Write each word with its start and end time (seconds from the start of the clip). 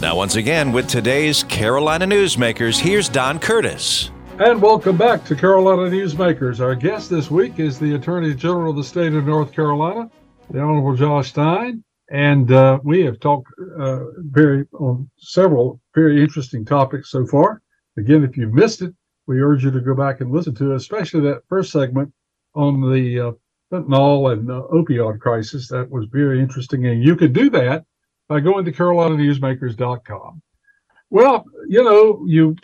Now, 0.00 0.14
once 0.14 0.36
again, 0.36 0.70
with 0.70 0.86
today's 0.86 1.42
Carolina 1.42 2.06
Newsmakers, 2.06 2.78
here's 2.78 3.08
Don 3.08 3.40
Curtis. 3.40 4.12
And 4.38 4.62
welcome 4.62 4.96
back 4.96 5.24
to 5.24 5.34
Carolina 5.34 5.90
Newsmakers. 5.90 6.60
Our 6.60 6.76
guest 6.76 7.10
this 7.10 7.32
week 7.32 7.58
is 7.58 7.80
the 7.80 7.96
Attorney 7.96 8.32
General 8.32 8.70
of 8.70 8.76
the 8.76 8.84
state 8.84 9.12
of 9.14 9.26
North 9.26 9.50
Carolina, 9.50 10.08
the 10.50 10.60
Honorable 10.60 10.94
Josh 10.94 11.30
Stein. 11.30 11.82
And 12.12 12.52
uh, 12.52 12.78
we 12.84 13.04
have 13.06 13.18
talked 13.18 13.48
uh, 13.80 14.04
very 14.30 14.66
on 14.74 15.10
several 15.18 15.80
very 15.96 16.22
interesting 16.22 16.64
topics 16.64 17.10
so 17.10 17.26
far. 17.26 17.60
Again, 17.96 18.22
if 18.22 18.36
you 18.36 18.46
missed 18.46 18.82
it, 18.82 18.94
we 19.26 19.40
urge 19.40 19.64
you 19.64 19.72
to 19.72 19.80
go 19.80 19.96
back 19.96 20.20
and 20.20 20.30
listen 20.30 20.54
to 20.54 20.70
it, 20.70 20.76
especially 20.76 21.22
that 21.22 21.42
first 21.48 21.72
segment 21.72 22.12
on 22.54 22.80
the 22.92 23.18
uh, 23.18 23.32
fentanyl 23.72 24.32
and 24.32 24.48
uh, 24.48 24.62
opioid 24.72 25.18
crisis. 25.18 25.66
That 25.66 25.90
was 25.90 26.06
very 26.12 26.40
interesting. 26.40 26.86
And 26.86 27.02
you 27.02 27.16
could 27.16 27.32
do 27.32 27.50
that 27.50 27.84
by 28.28 28.40
going 28.40 28.64
to 28.64 28.72
carolinanewsmakers.com. 28.72 30.42
Well, 31.10 31.44
you 31.68 31.82
know, 31.82 32.24
you 32.26 32.56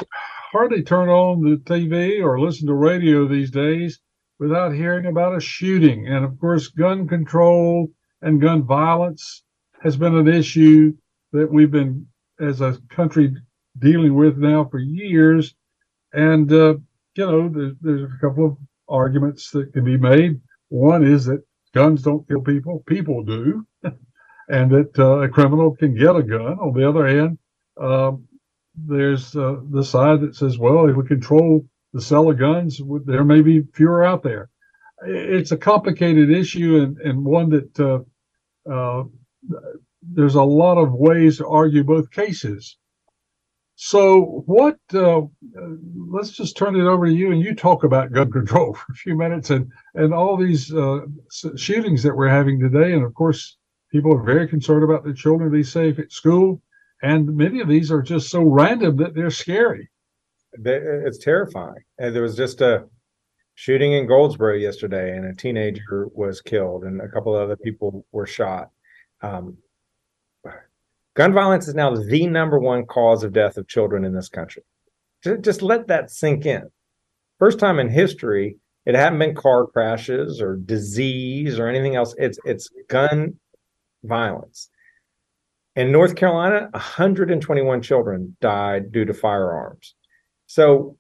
hardly 0.53 0.83
turn 0.83 1.09
on 1.09 1.43
the 1.43 1.57
TV 1.57 2.23
or 2.23 2.41
listen 2.41 2.67
to 2.67 2.75
radio 2.75 3.27
these 3.27 3.51
days 3.51 4.01
without 4.39 4.75
hearing 4.75 5.07
about 5.07 5.37
a 5.37 5.41
shooting. 5.41 6.07
And 6.09 6.25
of 6.25 6.39
course, 6.39 6.69
gun 6.69 7.09
control 7.09 7.89
and 8.23 8.41
gun 8.41 8.63
violence 8.65 9.43
has 9.81 9.97
been 9.97 10.15
an 10.17 10.29
issue 10.29 10.93
that 11.33 11.51
we've 11.51 11.71
been, 11.71 12.07
as 12.41 12.61
a 12.61 12.79
country, 12.91 13.35
dealing 13.79 14.15
with 14.15 14.37
now 14.37 14.67
for 14.71 14.79
years. 14.79 15.55
And, 16.13 16.53
uh, 16.53 16.75
you 17.17 17.27
know, 17.27 17.49
there's, 17.49 17.75
there's 17.81 18.03
a 18.03 18.19
couple 18.21 18.47
of 18.47 18.57
arguments 18.89 19.51
that 19.53 19.73
can 19.73 19.85
be 19.85 19.97
made. 19.97 20.41
One 20.69 21.05
is 21.07 21.25
that 21.27 21.43
guns 21.75 22.03
don't 22.03 22.27
kill 22.29 22.43
people, 22.43 22.85
people 22.87 23.25
do, 23.25 23.67
and 24.49 24.71
that 24.71 24.99
uh, 24.99 25.21
a 25.21 25.29
criminal 25.29 25.75
can 25.77 25.95
get 25.95 26.17
a 26.17 26.23
gun. 26.23 26.59
On 26.59 26.73
the 26.73 26.89
other 26.89 27.07
hand, 27.07 27.39
um, 27.81 28.27
there's 28.75 29.35
uh, 29.37 29.57
the 29.71 29.85
side 29.85 30.21
that 30.21 30.37
says, 30.37 30.59
well, 30.59 30.89
if 30.89 30.97
we 30.97 31.07
control 31.07 31.67
the 31.93 32.01
sale 32.01 32.31
of 32.31 32.39
guns, 32.39 32.81
there 33.05 33.25
may 33.25 33.41
be 33.41 33.63
fewer 33.75 34.05
out 34.05 34.23
there. 34.23 34.51
It's 35.07 35.53
a 35.53 35.57
complicated 35.57 36.31
issue 36.31 36.83
and, 36.83 36.99
and 36.99 37.25
one 37.25 37.51
that 37.51 37.81
uh, 37.81 38.71
uh, 38.71 39.05
there's 40.03 40.35
a 40.35 40.43
lot 40.43 40.79
of 40.79 40.93
ways 40.93 41.39
to 41.39 41.47
argue 41.47 41.85
both 41.85 42.11
cases. 42.11 42.77
So, 43.77 44.45
what? 44.47 44.79
Uh, 44.93 45.23
let's 46.09 46.31
just 46.31 46.57
turn 46.57 46.77
it 46.77 46.85
over 46.85 47.07
to 47.07 47.13
you, 47.13 47.33
and 47.33 47.41
you 47.41 47.57
talk 47.57 47.83
about 47.83 48.13
gun 48.13 48.31
control 48.33 48.75
for 48.75 48.93
a 48.93 48.95
few 48.95 49.17
minutes, 49.17 49.51
and 49.51 49.73
and 49.95 50.15
all 50.15 50.37
these 50.37 50.73
uh, 50.73 51.01
shootings 51.57 52.05
that 52.05 52.15
we're 52.15 52.29
having 52.29 52.61
today, 52.61 52.93
and 52.93 53.05
of 53.05 53.15
course, 53.15 53.57
people 53.95 54.13
are 54.13 54.23
very 54.23 54.49
concerned 54.49 54.85
about 54.85 55.05
their 55.05 55.15
children 55.15 55.51
be 55.51 55.63
safe 55.63 55.99
at 55.99 56.13
school 56.13 56.61
and 57.05 57.37
many 57.37 57.61
of 57.61 57.69
these 57.69 57.93
are 57.93 58.01
just 58.01 58.31
so 58.31 58.43
random 58.43 58.97
that 58.97 59.15
they're 59.15 59.31
scary. 59.31 59.91
It's 60.55 61.19
terrifying. 61.19 61.85
And 61.99 62.15
there 62.15 62.23
was 62.23 62.35
just 62.35 62.63
a 62.63 62.87
shooting 63.57 63.93
in 63.93 64.07
Goldsboro 64.07 64.55
yesterday, 64.55 65.15
and 65.15 65.27
a 65.27 65.35
teenager 65.35 66.09
was 66.15 66.41
killed, 66.41 66.85
and 66.85 67.03
a 67.03 67.09
couple 67.09 67.37
of 67.37 67.43
other 67.43 67.57
people 67.57 68.07
were 68.11 68.27
shot. 68.27 68.71
Um, 69.21 69.59
gun 71.15 71.35
violence 71.35 71.69
is 71.69 71.75
now 71.75 71.95
the 71.95 72.27
number 72.27 72.59
one 72.59 72.87
cause 72.87 73.23
of 73.23 73.35
death 73.35 73.59
of 73.59 73.69
children 73.69 74.07
in 74.07 74.15
this 74.15 74.31
country. 74.31 74.63
Just 75.43 75.61
let 75.61 75.89
that 75.89 76.11
sink 76.11 76.47
in. 76.47 76.71
First 77.39 77.59
time 77.59 77.79
in 77.79 77.91
history, 77.91 78.57
it 78.87 78.95
hadn't 78.95 79.19
been 79.19 79.35
car 79.35 79.67
crashes 79.67 80.41
or 80.41 80.57
disease 80.57 81.59
or 81.59 81.69
anything 81.69 81.97
else. 81.97 82.15
It's 82.17 82.39
it's 82.47 82.71
gun 82.89 83.35
violence. 84.05 84.69
In 85.77 85.91
North 85.91 86.15
Carolina, 86.15 86.69
121 86.73 87.83
children 87.83 88.37
died 88.41 88.93
due 88.93 89.05
to 89.05 89.13
firearms. 89.13 89.95
So 90.47 90.97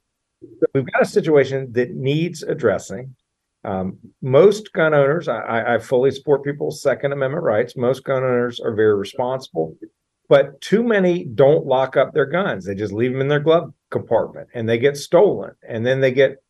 we've 0.74 0.90
got 0.92 1.02
a 1.02 1.06
situation 1.06 1.72
that 1.72 1.94
needs 1.94 2.42
addressing. 2.42 3.14
Um, 3.64 3.98
most 4.20 4.72
gun 4.72 4.92
owners, 4.92 5.28
I, 5.28 5.74
I, 5.74 5.78
fully 5.78 6.10
support 6.10 6.44
people's 6.44 6.82
Second 6.82 7.12
Amendment 7.12 7.44
rights. 7.44 7.76
Most 7.76 8.04
gun 8.04 8.22
owners 8.22 8.60
are 8.60 8.74
very 8.74 8.94
responsible, 8.94 9.74
but 10.28 10.60
too 10.60 10.82
many 10.82 11.24
don't 11.24 11.64
lock 11.64 11.96
up 11.96 12.12
their 12.12 12.26
guns. 12.26 12.66
They 12.66 12.74
just 12.74 12.92
leave 12.92 13.12
them 13.12 13.22
in 13.22 13.28
their 13.28 13.40
glove 13.40 13.72
compartment 13.90 14.48
and 14.52 14.68
they 14.68 14.76
get 14.76 14.98
stolen 14.98 15.52
and 15.66 15.86
then 15.86 16.00
they 16.00 16.12
get 16.12 16.42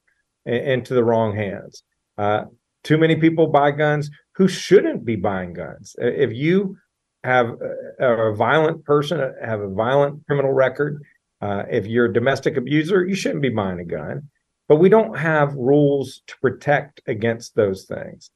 into 0.44 0.94
the 0.94 1.04
wrong 1.04 1.36
hands. 1.36 1.84
Uh, 2.18 2.46
too 2.82 2.98
many 2.98 3.16
people 3.16 3.46
buy 3.46 3.70
guns 3.70 4.10
who 4.36 4.48
shouldn't 4.48 5.04
be 5.04 5.16
buying 5.16 5.52
guns. 5.52 5.94
If 5.98 6.32
you 6.32 6.76
have 7.22 7.56
a, 8.00 8.30
a 8.30 8.34
violent 8.34 8.84
person, 8.84 9.32
have 9.42 9.60
a 9.60 9.68
violent 9.68 10.26
criminal 10.26 10.52
record. 10.52 11.02
Uh, 11.40 11.64
if 11.70 11.86
you're 11.86 12.06
a 12.06 12.12
domestic 12.12 12.56
abuser, 12.56 13.04
you 13.04 13.14
shouldn't 13.14 13.42
be 13.42 13.48
buying 13.50 13.80
a 13.80 13.84
gun. 13.84 14.28
But 14.68 14.76
we 14.76 14.88
don't 14.88 15.18
have 15.18 15.54
rules 15.54 16.22
to 16.26 16.34
protect 16.40 17.02
against 17.06 17.54
those 17.54 17.84
things. 17.84 18.30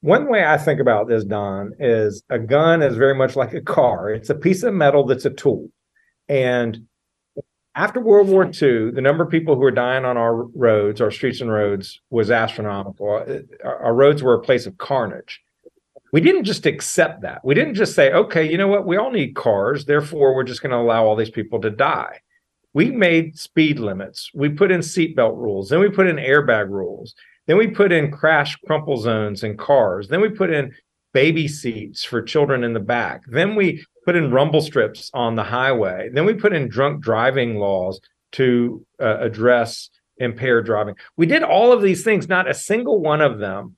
One 0.00 0.28
way 0.28 0.44
I 0.44 0.56
think 0.56 0.80
about 0.80 1.08
this, 1.08 1.24
Don, 1.24 1.72
is 1.78 2.22
a 2.30 2.38
gun 2.38 2.82
is 2.82 2.96
very 2.96 3.14
much 3.14 3.36
like 3.36 3.54
a 3.54 3.60
car. 3.60 4.10
It's 4.10 4.30
a 4.30 4.34
piece 4.34 4.62
of 4.62 4.74
metal 4.74 5.04
that's 5.04 5.24
a 5.24 5.30
tool. 5.30 5.68
And 6.28 6.86
after 7.76 8.00
World 8.00 8.28
War 8.28 8.44
II, 8.44 8.90
the 8.90 9.00
number 9.00 9.22
of 9.22 9.30
people 9.30 9.54
who 9.54 9.60
were 9.60 9.70
dying 9.70 10.04
on 10.04 10.16
our 10.16 10.34
roads, 10.34 11.00
our 11.00 11.10
streets 11.10 11.40
and 11.40 11.52
roads, 11.52 12.00
was 12.10 12.30
astronomical. 12.30 13.24
Uh, 13.28 13.40
uh, 13.64 13.68
our 13.68 13.94
roads 13.94 14.22
were 14.22 14.34
a 14.34 14.40
place 14.40 14.66
of 14.66 14.78
carnage 14.78 15.40
we 16.12 16.20
didn't 16.20 16.44
just 16.44 16.66
accept 16.66 17.22
that. 17.22 17.44
We 17.44 17.54
didn't 17.54 17.74
just 17.74 17.94
say, 17.94 18.12
okay, 18.12 18.50
you 18.50 18.56
know 18.56 18.68
what? 18.68 18.86
We 18.86 18.96
all 18.96 19.10
need 19.10 19.34
cars. 19.34 19.84
Therefore, 19.84 20.34
we're 20.34 20.44
just 20.44 20.62
going 20.62 20.70
to 20.70 20.78
allow 20.78 21.04
all 21.04 21.16
these 21.16 21.28
people 21.28 21.60
to 21.60 21.70
die. 21.70 22.20
We 22.72 22.90
made 22.90 23.38
speed 23.38 23.78
limits. 23.78 24.30
We 24.34 24.48
put 24.50 24.70
in 24.70 24.80
seatbelt 24.80 25.36
rules. 25.36 25.68
Then 25.68 25.80
we 25.80 25.90
put 25.90 26.06
in 26.06 26.16
airbag 26.16 26.70
rules. 26.70 27.14
Then 27.46 27.56
we 27.56 27.68
put 27.68 27.92
in 27.92 28.10
crash 28.10 28.56
crumple 28.66 28.96
zones 28.96 29.42
in 29.42 29.56
cars. 29.56 30.08
Then 30.08 30.20
we 30.20 30.28
put 30.28 30.50
in 30.50 30.74
baby 31.12 31.48
seats 31.48 32.04
for 32.04 32.22
children 32.22 32.64
in 32.64 32.72
the 32.72 32.80
back. 32.80 33.22
Then 33.26 33.54
we 33.54 33.84
put 34.06 34.16
in 34.16 34.30
rumble 34.30 34.62
strips 34.62 35.10
on 35.12 35.34
the 35.34 35.42
highway. 35.42 36.08
Then 36.12 36.24
we 36.24 36.34
put 36.34 36.54
in 36.54 36.68
drunk 36.68 37.02
driving 37.02 37.56
laws 37.56 38.00
to 38.32 38.86
uh, 39.00 39.18
address 39.18 39.90
impaired 40.18 40.64
driving. 40.64 40.94
We 41.16 41.26
did 41.26 41.42
all 41.42 41.72
of 41.72 41.82
these 41.82 42.04
things. 42.04 42.28
Not 42.28 42.48
a 42.48 42.54
single 42.54 43.00
one 43.00 43.20
of 43.20 43.38
them 43.38 43.76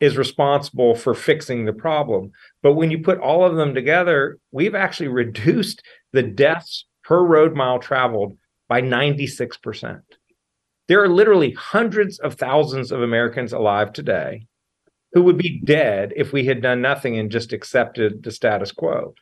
is 0.00 0.16
responsible 0.16 0.94
for 0.94 1.14
fixing 1.14 1.64
the 1.64 1.72
problem. 1.72 2.32
But 2.62 2.74
when 2.74 2.90
you 2.90 3.02
put 3.02 3.18
all 3.18 3.44
of 3.44 3.56
them 3.56 3.74
together, 3.74 4.38
we've 4.52 4.74
actually 4.74 5.08
reduced 5.08 5.82
the 6.12 6.22
deaths 6.22 6.86
per 7.04 7.22
road 7.22 7.54
mile 7.54 7.78
traveled 7.78 8.36
by 8.68 8.80
96%. 8.80 10.00
There 10.88 11.02
are 11.02 11.08
literally 11.08 11.52
hundreds 11.52 12.18
of 12.20 12.34
thousands 12.34 12.90
of 12.90 13.02
Americans 13.02 13.52
alive 13.52 13.92
today 13.92 14.46
who 15.12 15.22
would 15.22 15.36
be 15.36 15.60
dead 15.64 16.12
if 16.16 16.32
we 16.32 16.44
had 16.44 16.62
done 16.62 16.80
nothing 16.80 17.18
and 17.18 17.30
just 17.30 17.52
accepted 17.52 18.22
the 18.22 18.30
status 18.30 18.72
quo. 18.72 19.14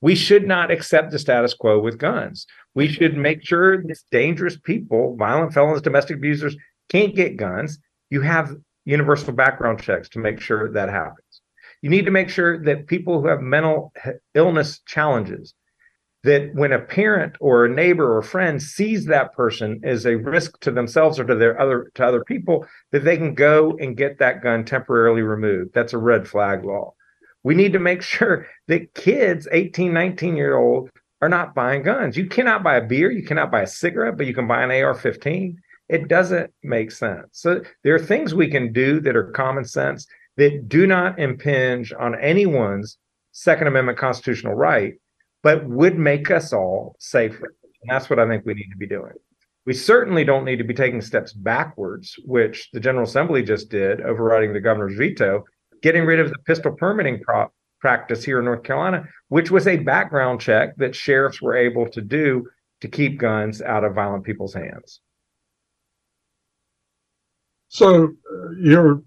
We 0.00 0.14
should 0.14 0.46
not 0.46 0.70
accept 0.70 1.10
the 1.10 1.18
status 1.18 1.54
quo 1.54 1.80
with 1.80 1.98
guns. 1.98 2.46
We 2.74 2.88
should 2.88 3.16
make 3.16 3.44
sure 3.44 3.82
these 3.82 4.04
dangerous 4.10 4.58
people, 4.58 5.16
violent 5.16 5.54
felons, 5.54 5.82
domestic 5.82 6.16
abusers, 6.16 6.56
can't 6.88 7.14
get 7.14 7.36
guns. 7.36 7.78
You 8.10 8.20
have 8.20 8.54
universal 8.84 9.32
background 9.32 9.82
checks 9.82 10.08
to 10.10 10.18
make 10.18 10.40
sure 10.40 10.70
that 10.72 10.88
happens. 10.88 11.40
You 11.80 11.90
need 11.90 12.04
to 12.04 12.10
make 12.10 12.28
sure 12.28 12.62
that 12.64 12.86
people 12.86 13.20
who 13.20 13.28
have 13.28 13.40
mental 13.40 13.92
illness 14.34 14.80
challenges, 14.86 15.54
that 16.22 16.54
when 16.54 16.72
a 16.72 16.78
parent 16.80 17.36
or 17.40 17.64
a 17.64 17.74
neighbor 17.74 18.16
or 18.16 18.22
friend 18.22 18.62
sees 18.62 19.06
that 19.06 19.34
person 19.34 19.80
as 19.84 20.06
a 20.06 20.16
risk 20.16 20.58
to 20.60 20.70
themselves 20.70 21.18
or 21.18 21.24
to 21.24 21.34
their 21.34 21.60
other 21.60 21.90
to 21.94 22.04
other 22.04 22.24
people, 22.24 22.66
that 22.92 23.04
they 23.04 23.16
can 23.16 23.34
go 23.34 23.76
and 23.78 23.96
get 23.96 24.18
that 24.18 24.42
gun 24.42 24.64
temporarily 24.64 25.22
removed. 25.22 25.74
That's 25.74 25.92
a 25.92 25.98
red 25.98 26.26
flag 26.26 26.64
law. 26.64 26.94
We 27.44 27.54
need 27.54 27.72
to 27.74 27.78
make 27.78 28.02
sure 28.16 28.46
that 28.66 28.94
kids, 28.94 29.46
18, 29.52 29.92
19 29.92 30.36
year 30.36 30.56
old, 30.56 30.90
are 31.22 31.28
not 31.28 31.54
buying 31.54 31.82
guns. 31.82 32.16
You 32.16 32.26
cannot 32.26 32.62
buy 32.62 32.76
a 32.76 32.84
beer, 32.84 33.10
you 33.10 33.24
cannot 33.24 33.50
buy 33.50 33.62
a 33.62 33.66
cigarette, 33.66 34.16
but 34.16 34.26
you 34.26 34.34
can 34.34 34.48
buy 34.48 34.62
an 34.62 34.70
AR 34.70 34.94
15 34.94 35.58
it 35.88 36.08
doesn't 36.08 36.52
make 36.62 36.90
sense. 36.90 37.26
So 37.32 37.62
there 37.82 37.94
are 37.94 38.00
things 38.00 38.34
we 38.34 38.48
can 38.48 38.72
do 38.72 39.00
that 39.00 39.16
are 39.16 39.30
common 39.32 39.64
sense 39.64 40.06
that 40.36 40.68
do 40.68 40.86
not 40.86 41.18
impinge 41.18 41.92
on 41.92 42.18
anyone's 42.20 42.98
Second 43.32 43.66
Amendment 43.66 43.98
constitutional 43.98 44.54
right, 44.54 44.94
but 45.42 45.68
would 45.68 45.98
make 45.98 46.30
us 46.30 46.52
all 46.52 46.96
safer. 46.98 47.54
And 47.82 47.90
that's 47.90 48.08
what 48.08 48.18
I 48.18 48.26
think 48.26 48.46
we 48.46 48.54
need 48.54 48.70
to 48.70 48.78
be 48.78 48.86
doing. 48.86 49.12
We 49.66 49.74
certainly 49.74 50.24
don't 50.24 50.44
need 50.44 50.56
to 50.56 50.64
be 50.64 50.74
taking 50.74 51.00
steps 51.00 51.32
backwards, 51.32 52.14
which 52.24 52.68
the 52.72 52.80
General 52.80 53.04
Assembly 53.04 53.42
just 53.42 53.70
did, 53.70 54.00
overriding 54.00 54.52
the 54.52 54.60
governor's 54.60 54.96
veto, 54.96 55.44
getting 55.84 56.06
rid 56.06 56.18
of 56.18 56.30
the 56.30 56.38
pistol 56.46 56.72
permitting 56.72 57.22
practice 57.78 58.24
here 58.24 58.38
in 58.38 58.46
North 58.46 58.62
Carolina, 58.62 59.04
which 59.28 59.50
was 59.50 59.66
a 59.66 59.76
background 59.76 60.40
check 60.40 60.74
that 60.78 60.96
sheriffs 60.96 61.42
were 61.42 61.54
able 61.54 61.86
to 61.90 62.00
do 62.00 62.48
to 62.80 62.88
keep 62.88 63.18
guns 63.18 63.60
out 63.60 63.84
of 63.84 63.94
violent 63.94 64.24
people's 64.24 64.54
hands. 64.54 65.00
So 67.68 68.04
uh, 68.04 68.50
you're 68.58 69.02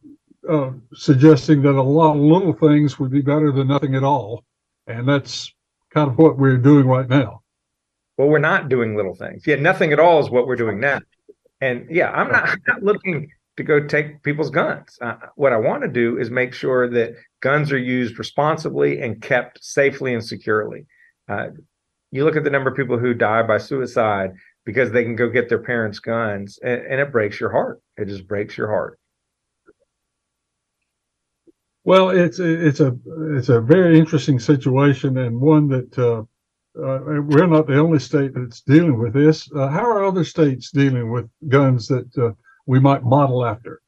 uh, 0.47 0.73
suggesting 0.93 1.63
that 1.63 1.71
a 1.73 1.81
lot 1.81 2.15
of 2.15 2.21
little 2.21 2.53
things 2.53 2.99
would 2.99 3.09
be 3.09 3.21
better 3.21 3.51
than 3.51 3.67
nothing 3.67 3.95
at 3.95 4.03
all, 4.03 4.43
and 4.85 5.09
that's 5.09 5.51
kind 5.91 6.11
of 6.11 6.19
what 6.19 6.37
we're 6.37 6.57
doing 6.57 6.85
right 6.85 7.09
now. 7.09 7.41
Well, 8.17 8.27
we're 8.27 8.37
not 8.37 8.69
doing 8.69 8.95
little 8.95 9.15
things. 9.15 9.47
Yeah, 9.47 9.55
nothing 9.55 9.93
at 9.93 9.99
all 9.99 10.19
is 10.19 10.29
what 10.29 10.45
we're 10.45 10.55
doing 10.55 10.79
now. 10.79 10.99
And 11.59 11.87
yeah, 11.89 12.11
I'm 12.11 12.31
not, 12.31 12.49
I'm 12.49 12.61
not 12.67 12.83
looking 12.83 13.31
to 13.57 13.63
go 13.63 13.85
take 13.85 14.23
people's 14.23 14.51
guns. 14.51 14.97
Uh, 15.01 15.15
what 15.35 15.51
I 15.51 15.57
want 15.57 15.81
to 15.81 15.89
do 15.89 16.17
is 16.17 16.29
make 16.29 16.53
sure 16.53 16.89
that 16.89 17.15
guns 17.41 17.71
are 17.71 17.77
used 17.77 18.19
responsibly 18.19 19.01
and 19.01 19.21
kept 19.21 19.63
safely 19.63 20.13
and 20.13 20.23
securely. 20.23 20.85
Uh, 21.27 21.47
you 22.11 22.23
look 22.23 22.37
at 22.37 22.43
the 22.43 22.49
number 22.49 22.69
of 22.69 22.77
people 22.77 22.97
who 22.97 23.13
die 23.13 23.43
by 23.43 23.57
suicide 23.57 24.31
because 24.63 24.91
they 24.91 25.03
can 25.03 25.15
go 25.15 25.29
get 25.29 25.49
their 25.49 25.61
parents' 25.61 25.99
guns, 25.99 26.59
and, 26.63 26.81
and 26.81 27.01
it 27.01 27.11
breaks 27.11 27.39
your 27.39 27.51
heart. 27.51 27.81
It 27.97 28.07
just 28.07 28.27
breaks 28.27 28.57
your 28.57 28.67
heart. 28.67 28.99
Well, 31.83 32.09
it's 32.09 32.39
it's 32.39 32.81
a 32.81 32.97
it's 33.31 33.49
a 33.49 33.61
very 33.61 33.97
interesting 33.97 34.39
situation 34.39 35.17
and 35.17 35.39
one 35.39 35.69
that 35.69 35.97
uh, 35.97 36.23
uh, 36.77 36.99
we're 37.21 37.47
not 37.47 37.65
the 37.65 37.79
only 37.79 37.99
state 37.99 38.33
that's 38.35 38.61
dealing 38.61 38.99
with 38.99 39.13
this. 39.13 39.49
Uh, 39.55 39.69
how 39.69 39.89
are 39.89 40.03
other 40.03 40.25
states 40.25 40.69
dealing 40.69 41.11
with 41.11 41.29
guns 41.47 41.87
that 41.87 42.09
uh, 42.17 42.31
we 42.67 42.79
might 42.79 43.03
model 43.03 43.43
after? 43.43 43.81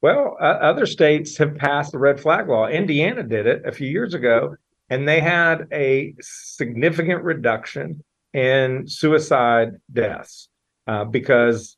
Well, 0.00 0.36
uh, 0.40 0.44
other 0.44 0.86
states 0.86 1.36
have 1.38 1.56
passed 1.56 1.92
the 1.92 1.98
red 1.98 2.20
flag 2.20 2.48
law. 2.48 2.68
Indiana 2.68 3.22
did 3.22 3.46
it 3.46 3.62
a 3.66 3.72
few 3.72 3.88
years 3.88 4.14
ago, 4.14 4.56
and 4.88 5.06
they 5.06 5.20
had 5.20 5.66
a 5.72 6.14
significant 6.20 7.24
reduction 7.24 8.02
in 8.32 8.86
suicide 8.86 9.72
deaths 9.92 10.48
uh, 10.86 11.04
because 11.04 11.76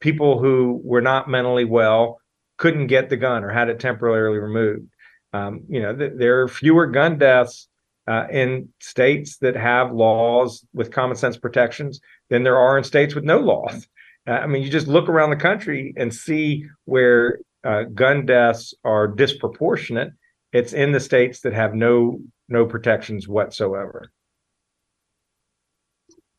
people 0.00 0.38
who 0.38 0.80
were 0.84 1.00
not 1.00 1.28
mentally 1.28 1.64
well 1.64 2.20
couldn't 2.56 2.88
get 2.88 3.08
the 3.08 3.16
gun 3.16 3.44
or 3.44 3.50
had 3.50 3.68
it 3.68 3.80
temporarily 3.80 4.38
removed. 4.38 4.88
Um, 5.32 5.62
you 5.68 5.80
know, 5.80 5.94
th- 5.94 6.12
there 6.16 6.42
are 6.42 6.48
fewer 6.48 6.86
gun 6.86 7.18
deaths 7.18 7.68
uh, 8.08 8.26
in 8.30 8.70
states 8.80 9.36
that 9.38 9.54
have 9.54 9.92
laws 9.92 10.66
with 10.72 10.90
common 10.90 11.16
sense 11.16 11.36
protections 11.36 12.00
than 12.30 12.42
there 12.42 12.56
are 12.56 12.78
in 12.78 12.84
states 12.84 13.14
with 13.14 13.24
no 13.24 13.38
laws. 13.38 13.86
Uh, 14.28 14.32
I 14.32 14.46
mean, 14.46 14.62
you 14.62 14.70
just 14.70 14.88
look 14.88 15.08
around 15.08 15.30
the 15.30 15.36
country 15.36 15.94
and 15.96 16.14
see 16.14 16.66
where 16.84 17.40
uh, 17.64 17.84
gun 17.94 18.26
deaths 18.26 18.74
are 18.84 19.08
disproportionate. 19.08 20.12
It's 20.52 20.72
in 20.72 20.92
the 20.92 21.00
states 21.00 21.40
that 21.40 21.54
have 21.54 21.74
no 21.74 22.20
no 22.48 22.66
protections 22.66 23.28
whatsoever. 23.28 24.10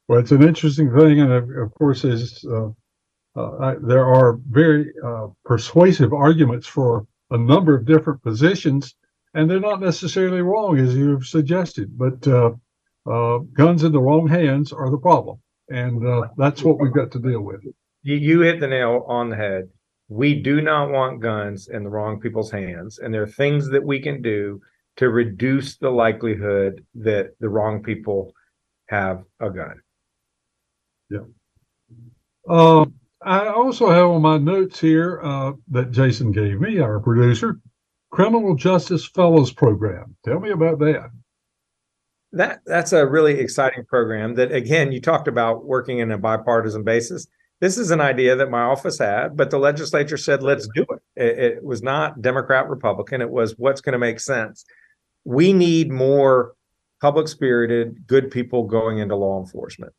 Well, 0.07 0.19
it's 0.19 0.31
an 0.31 0.41
interesting 0.41 0.91
thing, 0.95 1.19
and 1.19 1.31
of, 1.31 1.49
of 1.49 1.73
course, 1.75 2.03
is 2.03 2.43
uh, 2.45 2.69
uh, 3.39 3.75
there 3.81 4.05
are 4.05 4.39
very 4.49 4.91
uh, 5.05 5.27
persuasive 5.45 6.13
arguments 6.13 6.65
for 6.65 7.05
a 7.29 7.37
number 7.37 7.75
of 7.75 7.85
different 7.85 8.23
positions 8.23 8.95
and 9.33 9.49
they're 9.49 9.59
not 9.59 9.79
necessarily 9.81 10.41
wrong 10.41 10.79
as 10.79 10.95
you've 10.95 11.27
suggested, 11.27 11.97
but 11.97 12.27
uh, 12.27 13.37
guns 13.53 13.83
in 13.83 13.91
the 13.91 14.01
wrong 14.01 14.27
hands 14.27 14.73
are 14.73 14.89
the 14.89 14.97
problem, 14.97 15.37
and 15.69 16.05
uh, 16.05 16.27
that's 16.37 16.63
what 16.63 16.79
we've 16.79 16.93
got 16.93 17.11
to 17.11 17.19
deal 17.19 17.41
with. 17.41 17.61
You, 18.17 18.41
hit 18.41 18.59
the 18.59 18.67
nail 18.67 19.05
on 19.07 19.29
the 19.29 19.35
head. 19.35 19.69
We 20.07 20.41
do 20.41 20.61
not 20.61 20.89
want 20.89 21.21
guns 21.21 21.67
in 21.67 21.83
the 21.83 21.89
wrong 21.89 22.19
people's 22.19 22.51
hands, 22.51 22.99
and 22.99 23.13
there 23.13 23.23
are 23.23 23.27
things 23.27 23.69
that 23.69 23.83
we 23.83 23.99
can 23.99 24.21
do 24.21 24.61
to 24.97 25.09
reduce 25.09 25.77
the 25.77 25.89
likelihood 25.89 26.85
that 26.95 27.35
the 27.39 27.49
wrong 27.49 27.83
people 27.83 28.33
have 28.87 29.23
a 29.39 29.49
gun. 29.49 29.79
Yeah. 31.09 31.19
Uh, 32.47 32.85
I 33.21 33.47
also 33.47 33.89
have 33.89 34.07
on 34.07 34.21
my 34.21 34.37
notes 34.37 34.79
here 34.79 35.21
uh, 35.23 35.53
that 35.69 35.91
Jason 35.91 36.31
gave 36.31 36.59
me, 36.59 36.79
our 36.79 36.99
producer, 36.99 37.59
Criminal 38.11 38.55
Justice 38.55 39.07
Fellows 39.07 39.51
Program. 39.51 40.15
Tell 40.25 40.39
me 40.39 40.49
about 40.49 40.79
that. 40.79 41.11
That 42.31 42.59
that's 42.65 42.93
a 42.93 43.07
really 43.07 43.39
exciting 43.39 43.85
program 43.85 44.35
that 44.35 44.51
again 44.51 44.91
you 44.91 45.01
talked 45.01 45.27
about 45.27 45.65
working 45.65 45.99
in 45.99 46.11
a 46.11 46.17
bipartisan 46.17 46.83
basis. 46.83 47.27
This 47.59 47.77
is 47.77 47.91
an 47.91 47.99
idea 47.99 48.35
that 48.35 48.49
my 48.49 48.61
office 48.61 48.99
had, 48.99 49.35
but 49.35 49.49
the 49.49 49.59
legislature 49.59 50.17
said 50.17 50.41
let's 50.41 50.67
do 50.73 50.85
it. 50.89 51.01
It, 51.15 51.39
it 51.39 51.63
was 51.63 51.83
not 51.83 52.21
Democrat 52.21 52.69
Republican, 52.69 53.21
it 53.21 53.29
was 53.29 53.55
what's 53.57 53.81
going 53.81 53.93
to 53.93 53.99
make 53.99 54.19
sense. 54.19 54.65
We 55.25 55.51
need 55.51 55.91
more 55.91 56.53
public 57.01 57.27
spirited, 57.27 58.07
good 58.07 58.31
people 58.31 58.63
going 58.63 58.99
into 58.99 59.15
law 59.15 59.39
enforcement. 59.39 59.93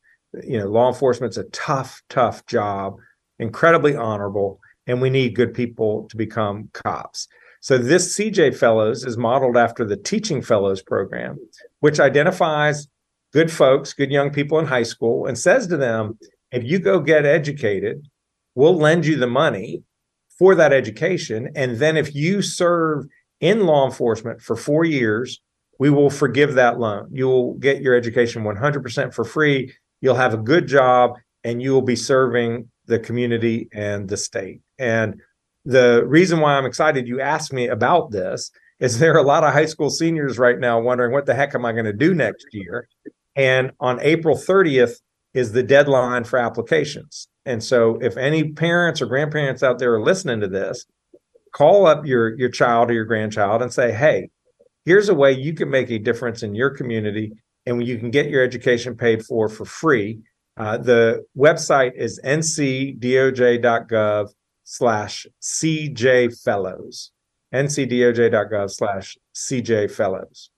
You 0.44 0.58
know, 0.58 0.66
law 0.66 0.88
enforcement's 0.88 1.36
a 1.36 1.44
tough, 1.44 2.02
tough 2.08 2.46
job, 2.46 2.96
incredibly 3.38 3.96
honorable, 3.96 4.60
and 4.86 5.00
we 5.00 5.10
need 5.10 5.34
good 5.34 5.54
people 5.54 6.06
to 6.08 6.16
become 6.16 6.70
cops. 6.72 7.28
So 7.60 7.76
this 7.76 8.16
CJ 8.16 8.56
Fellows 8.56 9.04
is 9.04 9.18
modeled 9.18 9.56
after 9.56 9.84
the 9.84 9.96
Teaching 9.96 10.40
Fellows 10.40 10.82
program, 10.82 11.38
which 11.80 12.00
identifies 12.00 12.88
good 13.32 13.52
folks, 13.52 13.92
good 13.92 14.10
young 14.10 14.30
people 14.30 14.58
in 14.58 14.66
high 14.66 14.82
school, 14.82 15.26
and 15.26 15.38
says 15.38 15.66
to 15.66 15.76
them, 15.76 16.18
if 16.52 16.64
you 16.64 16.78
go 16.78 17.00
get 17.00 17.24
educated, 17.24 18.06
we'll 18.54 18.76
lend 18.76 19.06
you 19.06 19.16
the 19.16 19.26
money 19.26 19.82
for 20.38 20.54
that 20.54 20.72
education. 20.72 21.50
And 21.54 21.78
then 21.78 21.96
if 21.96 22.14
you 22.14 22.42
serve 22.42 23.06
in 23.40 23.66
law 23.66 23.86
enforcement 23.86 24.40
for 24.40 24.56
four 24.56 24.84
years, 24.84 25.40
we 25.78 25.90
will 25.90 26.10
forgive 26.10 26.54
that 26.54 26.78
loan. 26.78 27.08
You 27.10 27.28
will 27.28 27.54
get 27.54 27.80
your 27.80 27.94
education 27.94 28.42
100% 28.44 29.14
for 29.14 29.24
free. 29.24 29.72
You'll 30.00 30.14
have 30.14 30.34
a 30.34 30.38
good 30.38 30.66
job 30.66 31.18
and 31.44 31.62
you 31.62 31.72
will 31.72 31.82
be 31.82 31.96
serving 31.96 32.68
the 32.86 32.98
community 32.98 33.68
and 33.72 34.08
the 34.08 34.16
state. 34.16 34.60
And 34.78 35.20
the 35.64 36.04
reason 36.06 36.40
why 36.40 36.54
I'm 36.54 36.66
excited 36.66 37.06
you 37.06 37.20
asked 37.20 37.52
me 37.52 37.68
about 37.68 38.10
this 38.10 38.50
is 38.78 38.98
there 38.98 39.14
are 39.14 39.18
a 39.18 39.22
lot 39.22 39.44
of 39.44 39.52
high 39.52 39.66
school 39.66 39.90
seniors 39.90 40.38
right 40.38 40.58
now 40.58 40.80
wondering 40.80 41.12
what 41.12 41.26
the 41.26 41.34
heck 41.34 41.54
am 41.54 41.64
I 41.64 41.72
going 41.72 41.84
to 41.84 41.92
do 41.92 42.14
next 42.14 42.46
year? 42.52 42.88
And 43.36 43.72
on 43.78 44.00
April 44.00 44.36
30th 44.36 44.96
is 45.34 45.52
the 45.52 45.62
deadline 45.62 46.24
for 46.24 46.38
applications. 46.38 47.28
And 47.44 47.62
so 47.62 47.98
if 48.00 48.16
any 48.16 48.52
parents 48.52 49.00
or 49.00 49.06
grandparents 49.06 49.62
out 49.62 49.78
there 49.78 49.94
are 49.94 50.02
listening 50.02 50.40
to 50.40 50.48
this, 50.48 50.86
call 51.52 51.86
up 51.86 52.06
your 52.06 52.36
your 52.38 52.48
child 52.48 52.90
or 52.90 52.94
your 52.94 53.04
grandchild 53.04 53.62
and 53.62 53.72
say, 53.72 53.92
"Hey, 53.92 54.30
here's 54.84 55.08
a 55.08 55.14
way 55.14 55.32
you 55.32 55.54
can 55.54 55.70
make 55.70 55.90
a 55.90 55.98
difference 55.98 56.42
in 56.42 56.54
your 56.54 56.70
community 56.70 57.32
and 57.66 57.86
you 57.86 57.98
can 57.98 58.10
get 58.10 58.30
your 58.30 58.42
education 58.42 58.96
paid 58.96 59.24
for 59.24 59.48
for 59.48 59.64
free." 59.64 60.20
Uh, 60.56 60.76
the 60.76 61.24
website 61.36 61.92
is 61.96 62.20
ncdoj.gov 62.24 64.28
slash 64.64 65.26
cjfellows, 65.40 67.10
ncdoj.gov 67.54 68.70
slash 68.70 69.16
CJ 69.34 69.90
Fellows. 69.90 70.50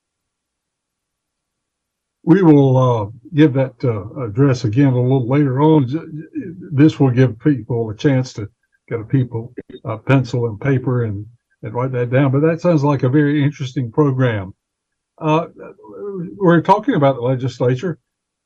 We 2.24 2.42
will 2.42 2.76
uh, 2.76 3.06
give 3.34 3.52
that 3.54 3.74
uh, 3.84 4.24
address 4.24 4.64
again 4.64 4.92
a 4.92 5.02
little 5.02 5.28
later 5.28 5.60
on. 5.60 5.88
This 6.72 7.00
will 7.00 7.10
give 7.10 7.38
people 7.40 7.90
a 7.90 7.96
chance 7.96 8.32
to 8.34 8.48
get 8.88 9.00
a 9.00 9.04
people 9.04 9.54
a 9.84 9.98
pencil 9.98 10.46
and 10.46 10.60
paper 10.60 11.04
and, 11.04 11.26
and 11.62 11.74
write 11.74 11.92
that 11.92 12.10
down. 12.10 12.30
But 12.30 12.40
that 12.40 12.60
sounds 12.60 12.84
like 12.84 13.02
a 13.02 13.08
very 13.08 13.42
interesting 13.42 13.90
program. 13.90 14.54
Uh, 15.18 15.46
we're 16.36 16.60
talking 16.62 16.94
about 16.94 17.16
the 17.16 17.22
legislature. 17.22 17.98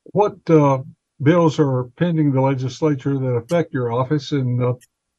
What 0.04 0.37
uh, 0.49 0.83
bills 1.23 1.59
are 1.59 1.85
pending 1.97 2.33
the 2.33 2.40
legislature 2.40 3.18
that 3.18 3.26
affect 3.26 3.75
your 3.75 3.92
office, 3.92 4.33
and 4.33 4.62
uh, 4.62 4.75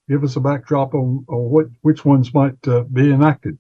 give 0.10 0.24
us 0.24 0.36
a 0.36 0.40
backdrop 0.40 0.94
on, 0.94 1.26
on 1.28 1.50
what 1.50 1.68
which 1.82 2.06
ones 2.06 2.34
might 2.34 2.68
uh, 2.68 2.84
be 2.84 3.12
enacted. 3.12 3.58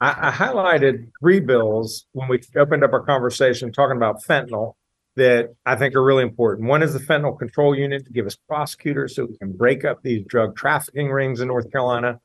I, 0.00 0.28
I, 0.28 0.30
highlighted 0.30 1.10
three 1.20 1.40
bills 1.40 2.06
when 2.12 2.28
we 2.28 2.40
opened 2.56 2.84
up 2.84 2.92
our 2.92 3.02
conversation 3.02 3.72
talking 3.72 3.96
about 3.96 4.22
fentanyl 4.22 4.74
that 5.16 5.54
I 5.66 5.74
think 5.74 5.96
are 5.96 6.04
really 6.04 6.22
important. 6.22 6.68
One 6.68 6.82
is 6.82 6.92
the 6.92 7.00
fentanyl 7.00 7.38
control 7.38 7.74
unit 7.74 8.06
to 8.06 8.12
give 8.12 8.26
us 8.26 8.36
prosecutors 8.36 9.16
so 9.16 9.26
we 9.26 9.36
can 9.36 9.52
break 9.52 9.84
up 9.84 10.02
these 10.02 10.24
drug 10.26 10.56
trafficking 10.56 11.10
rings 11.10 11.40
in 11.40 11.48
North 11.48 11.70
Carolina. 11.72 12.20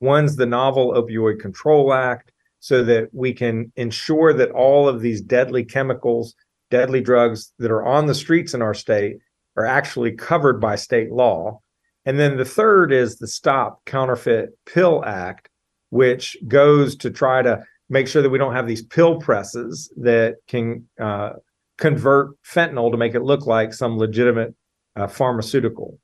One's 0.00 0.36
the 0.36 0.44
novel 0.44 0.92
opioid 0.92 1.40
control 1.40 1.94
act 1.94 2.32
so 2.60 2.84
that 2.84 3.08
we 3.12 3.32
can 3.32 3.72
ensure 3.76 4.34
that 4.34 4.50
all 4.50 4.86
of 4.86 5.00
these 5.00 5.22
deadly 5.22 5.64
chemicals, 5.64 6.34
deadly 6.70 7.00
drugs 7.00 7.52
that 7.58 7.70
are 7.70 7.84
on 7.84 8.06
the 8.06 8.14
streets 8.14 8.52
in 8.52 8.60
our 8.60 8.74
state 8.74 9.16
are 9.56 9.64
actually 9.64 10.12
covered 10.12 10.60
by 10.60 10.76
state 10.76 11.10
law. 11.10 11.60
And 12.04 12.20
then 12.20 12.36
the 12.36 12.44
third 12.44 12.92
is 12.92 13.16
the 13.16 13.26
Stop 13.26 13.84
Counterfeit 13.86 14.50
Pill 14.66 15.02
Act, 15.04 15.48
which 15.90 16.36
goes 16.48 16.96
to 16.96 17.10
try 17.10 17.42
to 17.42 17.62
make 17.88 18.08
sure 18.08 18.22
that 18.22 18.30
we 18.30 18.38
don't 18.38 18.54
have 18.54 18.66
these 18.66 18.82
pill 18.82 19.18
presses 19.20 19.92
that 19.96 20.36
can 20.48 20.84
uh, 21.00 21.32
convert 21.78 22.30
fentanyl 22.42 22.90
to 22.90 22.96
make 22.96 23.14
it 23.14 23.22
look 23.22 23.46
like 23.46 23.72
some 23.72 23.96
legitimate 23.96 24.54
uh, 24.96 25.06
pharmaceutical. 25.06 25.98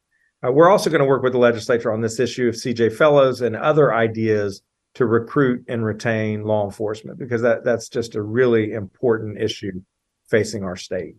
Uh, 0.45 0.53
we're 0.53 0.71
also 0.71 0.91
going 0.91 1.01
to 1.01 1.07
work 1.07 1.23
with 1.23 1.33
the 1.33 1.39
legislature 1.39 1.93
on 1.93 2.01
this 2.01 2.21
issue 2.21 2.49
of 2.49 2.55
CJ 2.55 2.97
Fellows 2.97 3.41
and 3.41 3.57
other 3.57 3.95
ideas 3.95 4.62
to 4.95 5.07
recruit 5.07 5.65
and 5.69 5.85
retain 5.85 6.45
law 6.45 6.65
enforcement 6.65 7.19
because 7.19 7.43
that, 7.43 7.65
that's 7.65 7.89
just 7.89 8.15
a 8.15 8.23
really 8.23 8.73
important 8.73 9.41
issue 9.41 9.81
facing 10.29 10.62
our 10.65 10.77
state 10.77 11.17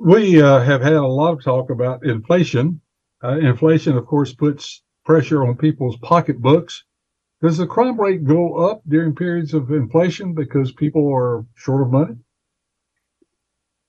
we 0.00 0.40
uh, 0.40 0.60
have 0.60 0.82
had 0.82 0.94
a 0.94 1.06
lot 1.06 1.32
of 1.32 1.42
talk 1.42 1.70
about 1.70 2.04
inflation. 2.04 2.80
Uh, 3.22 3.38
inflation, 3.38 3.96
of 3.96 4.06
course, 4.06 4.34
puts 4.34 4.82
pressure 5.04 5.46
on 5.46 5.56
people's 5.56 5.96
pocketbooks. 5.98 6.84
does 7.42 7.58
the 7.58 7.66
crime 7.66 8.00
rate 8.00 8.24
go 8.24 8.56
up 8.56 8.82
during 8.88 9.14
periods 9.14 9.52
of 9.52 9.70
inflation 9.70 10.34
because 10.34 10.72
people 10.72 11.12
are 11.12 11.44
short 11.54 11.82
of 11.82 11.90
money? 11.90 12.16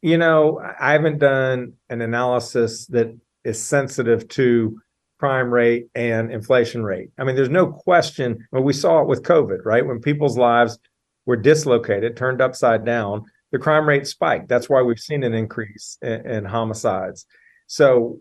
You 0.02 0.18
know, 0.18 0.62
I 0.80 0.92
haven't 0.92 1.20
done 1.20 1.74
an 1.90 2.02
analysis 2.02 2.86
that 2.88 3.16
is 3.44 3.62
sensitive 3.62 4.28
to 4.30 4.80
crime 5.20 5.52
rate 5.52 5.88
and 5.96 6.32
inflation 6.32 6.84
rate. 6.84 7.10
I 7.18 7.24
mean, 7.24 7.36
there's 7.36 7.50
no 7.50 7.68
question. 7.68 8.46
Well, 8.52 8.64
we 8.64 8.74
saw 8.74 9.02
it 9.02 9.08
with 9.08 9.24
COVID, 9.24 9.60
right? 9.64 9.86
When 9.86 10.02
people's 10.02 10.38
lives 10.38 10.78
were 11.26 11.38
dislocated, 11.38 12.18
turned 12.18 12.42
upside 12.42 12.86
down, 12.86 13.24
the 13.52 13.60
crime 13.60 13.88
rate 13.88 14.06
spiked. 14.06 14.50
That's 14.50 14.70
why 14.70 14.82
we've 14.82 15.00
seen 15.00 15.24
an 15.24 15.34
increase 15.34 15.98
in, 16.02 16.30
in 16.30 16.46
homicides. 16.46 17.26
So 17.68 18.20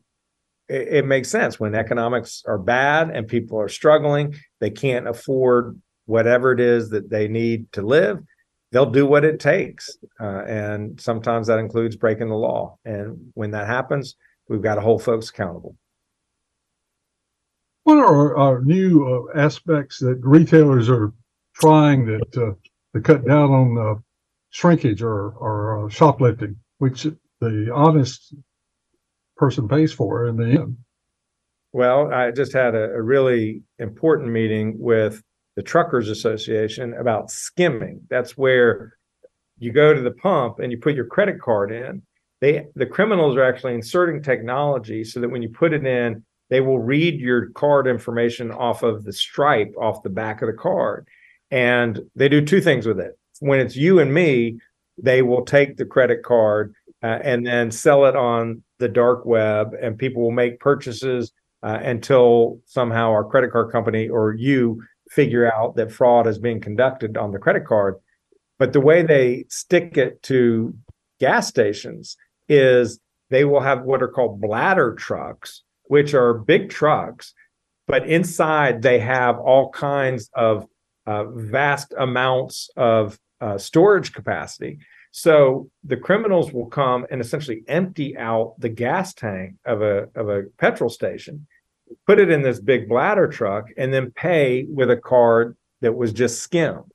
it, 0.69 0.89
it 0.89 1.07
makes 1.07 1.29
sense 1.29 1.61
when 1.61 1.75
economics 1.75 2.43
are 2.47 2.59
bad 2.59 3.11
and 3.11 3.27
people 3.27 3.61
are 3.61 3.69
struggling, 3.69 4.35
they 4.61 4.71
can't 4.71 5.09
afford 5.09 5.81
whatever 6.07 6.53
it 6.53 6.61
is 6.61 6.91
that 6.91 7.11
they 7.11 7.29
need 7.29 7.71
to 7.73 7.83
live. 7.83 8.19
They'll 8.73 8.91
do 8.91 9.07
what 9.07 9.25
it 9.25 9.41
takes. 9.41 9.97
Uh, 10.21 10.43
and 10.45 11.01
sometimes 11.01 11.47
that 11.47 11.59
includes 11.59 11.97
breaking 11.97 12.29
the 12.29 12.35
law. 12.35 12.79
And 12.85 13.31
when 13.35 13.53
that 13.53 13.67
happens, 13.67 14.17
we've 14.49 14.63
got 14.63 14.75
to 14.75 14.81
hold 14.81 15.03
folks 15.03 15.31
accountable. 15.31 15.77
What 17.85 17.99
are 17.99 18.37
our 18.37 18.63
new 18.63 19.29
uh, 19.35 19.39
aspects 19.39 19.99
that 19.99 20.19
retailers 20.23 20.89
are 20.89 21.13
trying 21.55 22.07
that 22.07 22.37
uh, 22.37 22.55
to 22.95 23.01
cut 23.01 23.27
down 23.27 23.51
on 23.51 23.79
uh, 23.79 24.01
shrinkage 24.51 25.03
or, 25.03 25.31
or 25.33 25.87
uh, 25.87 25.89
shoplifting, 25.89 26.57
which 26.79 27.07
the 27.41 27.71
honest 27.75 28.35
person 29.37 29.69
pays 29.69 29.93
for 29.93 30.27
in 30.27 30.37
the 30.37 30.47
end? 30.47 30.77
Well, 31.73 32.13
I 32.13 32.31
just 32.31 32.53
had 32.53 32.75
a, 32.75 32.93
a 32.93 33.03
really 33.03 33.63
important 33.79 34.31
meeting 34.31 34.77
with 34.79 35.23
the 35.57 35.63
Truckers 35.63 36.09
Association 36.09 36.95
about 36.95 37.31
skimming. 37.31 38.03
That's 38.09 38.37
where 38.37 38.97
you 39.59 39.73
go 39.73 39.95
to 39.95 40.01
the 40.01 40.11
pump 40.11 40.59
and 40.59 40.71
you 40.73 40.79
put 40.79 40.95
your 40.95 41.07
credit 41.07 41.41
card 41.41 41.73
in. 41.73 42.03
They 42.41 42.67
the 42.75 42.87
criminals 42.87 43.37
are 43.37 43.45
actually 43.45 43.75
inserting 43.75 44.23
technology 44.23 45.05
so 45.05 45.21
that 45.21 45.31
when 45.31 45.43
you 45.43 45.49
put 45.49 45.73
it 45.73 45.87
in, 45.87 46.25
they 46.51 46.61
will 46.61 46.79
read 46.79 47.21
your 47.21 47.51
card 47.51 47.87
information 47.87 48.51
off 48.51 48.83
of 48.83 49.05
the 49.05 49.13
stripe 49.13 49.73
off 49.81 50.03
the 50.03 50.11
back 50.11 50.43
of 50.43 50.47
the 50.47 50.53
card. 50.53 51.09
And 51.51 52.01
they 52.15 52.29
do 52.29 52.45
two 52.45 52.61
things 52.61 52.87
with 52.87 53.01
it. 53.01 53.19
When 53.41 53.61
it's 53.61 53.77
you 53.77 53.99
and 53.99 54.13
me, 54.13 54.59
they 54.99 55.23
will 55.23 55.45
take 55.45 55.77
the 55.77 55.85
credit 55.85 56.23
card 56.23 56.75
uh, 57.03 57.19
and 57.23 57.47
then 57.47 57.71
sell 57.71 58.07
it 58.07 58.17
on 58.17 58.63
the 58.85 58.89
dark 58.91 59.25
web, 59.25 59.73
and 59.81 59.97
people 59.97 60.21
will 60.23 60.31
make 60.31 60.61
purchases 60.61 61.33
uh, 61.63 61.79
until 61.83 62.61
somehow 62.67 63.11
our 63.11 63.25
credit 63.25 63.51
card 63.51 63.73
company 63.73 64.11
or 64.11 64.35
you 64.35 64.83
figure 65.09 65.51
out 65.51 65.75
that 65.77 65.91
fraud 65.91 66.27
is 66.27 66.39
being 66.39 66.61
conducted 66.61 67.17
on 67.17 67.33
the 67.33 67.39
credit 67.39 67.65
card. 67.65 67.95
But 68.59 68.75
the 68.75 68.83
way 68.83 69.03
they 69.03 69.47
stick 69.49 69.97
it 69.97 70.23
to 70.25 70.75
gas 71.19 71.49
stations 71.49 72.19
is 72.47 73.01
they 73.31 73.47
will 73.47 73.61
have 73.61 73.85
what 73.85 74.03
are 74.03 74.09
called 74.09 74.43
bladder 74.43 74.95
trucks, 74.95 75.63
which 75.85 76.13
are 76.13 76.35
big 76.35 76.69
trucks, 76.69 77.33
but 77.87 78.07
inside 78.07 78.83
they 78.83 78.99
have 78.99 79.39
all 79.39 79.71
kinds 79.71 80.29
of 80.35 80.67
uh, 81.07 81.25
vast 81.31 81.95
amounts 81.97 82.69
of 82.77 83.19
uh, 83.41 83.57
storage 83.57 84.13
capacity. 84.13 84.79
So 85.17 85.71
the 85.85 85.97
criminals 85.97 86.53
will 86.53 86.67
come 86.67 87.07
and 87.09 87.21
essentially 87.21 87.63
empty 87.69 88.19
out 88.19 88.57
the 88.59 88.69
gas 88.69 89.15
tank 89.15 89.55
of 89.65 89.81
a 89.81 90.09
of 90.17 90.29
a 90.29 90.43
petrol 90.59 90.91
station, 90.91 91.47
put 92.05 92.19
it 92.19 92.33
in 92.33 92.43
this 92.43 92.59
big 92.59 92.89
bladder 92.89 93.29
truck, 93.29 93.67
and 93.77 93.95
then 93.95 94.11
pay 94.11 94.67
with 94.69 94.91
a 94.91 94.97
card 94.97 95.57
that 95.83 95.95
was 95.95 96.13
just 96.13 96.43
skimmed. 96.43 96.91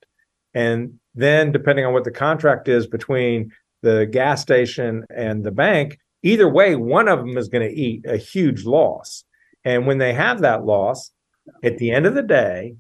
And 0.54 1.00
then, 1.16 1.54
depending 1.54 1.86
on 1.86 1.94
what 1.94 2.04
the 2.04 2.12
contract 2.12 2.68
is 2.68 2.88
between 2.88 3.54
the 3.84 4.06
gas 4.06 4.42
station 4.42 5.06
and 5.16 5.42
the 5.42 5.52
bank, 5.52 5.98
either 6.22 6.50
way, 6.50 6.76
one 6.76 7.08
of 7.08 7.20
them 7.20 7.38
is 7.38 7.48
going 7.48 7.70
to 7.70 7.74
eat 7.74 8.06
a 8.06 8.18
huge 8.18 8.66
loss. 8.66 9.24
And 9.64 9.88
when 9.88 9.98
they 9.98 10.12
have 10.12 10.42
that 10.42 10.66
loss, 10.66 11.12
at 11.64 11.78
the 11.78 11.92
end 11.92 12.06
of 12.06 12.16
the 12.16 12.24
day, 12.24 12.76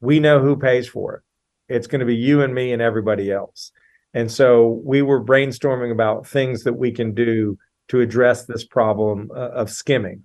we 0.00 0.20
know 0.20 0.40
who 0.40 0.54
pays 0.54 0.86
for 0.86 1.16
it. 1.16 1.74
It's 1.74 1.88
going 1.88 1.98
to 1.98 2.06
be 2.06 2.14
you 2.14 2.42
and 2.42 2.54
me 2.54 2.72
and 2.72 2.80
everybody 2.80 3.32
else. 3.32 3.72
And 4.16 4.32
so 4.32 4.80
we 4.82 5.02
were 5.02 5.22
brainstorming 5.22 5.92
about 5.92 6.26
things 6.26 6.64
that 6.64 6.72
we 6.72 6.90
can 6.90 7.12
do 7.12 7.58
to 7.88 8.00
address 8.00 8.46
this 8.46 8.64
problem 8.64 9.30
uh, 9.30 9.50
of 9.50 9.68
skimming. 9.68 10.24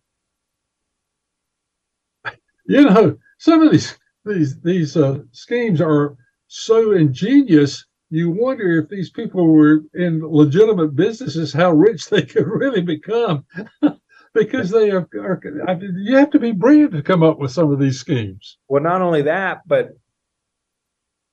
You 2.65 2.85
know, 2.85 3.17
some 3.37 3.61
of 3.61 3.69
these 3.69 3.99
these 4.23 4.57
these 4.61 4.95
uh, 4.95 5.19
schemes 5.33 5.81
are 5.81 6.15
so 6.47 6.93
ingenious. 6.93 7.85
You 8.09 8.31
wonder 8.31 8.79
if 8.79 8.87
these 8.87 9.09
people 9.09 9.45
were 9.45 9.81
in 9.93 10.21
legitimate 10.25 10.95
businesses, 10.95 11.51
how 11.51 11.73
rich 11.73 12.09
they 12.09 12.21
could 12.33 12.47
really 12.47 12.81
become, 12.81 13.43
because 14.33 14.69
they 14.69 14.91
are, 14.91 15.05
are. 15.19 15.41
I 15.67 15.75
mean, 15.75 15.97
you 15.99 16.15
have 16.15 16.31
to 16.31 16.39
be 16.39 16.53
brilliant 16.53 16.93
to 16.93 17.03
come 17.03 17.23
up 17.23 17.39
with 17.39 17.51
some 17.51 17.73
of 17.73 17.79
these 17.79 17.99
schemes. 17.99 18.57
Well, 18.69 18.81
not 18.81 19.01
only 19.01 19.23
that, 19.23 19.63
but 19.67 19.89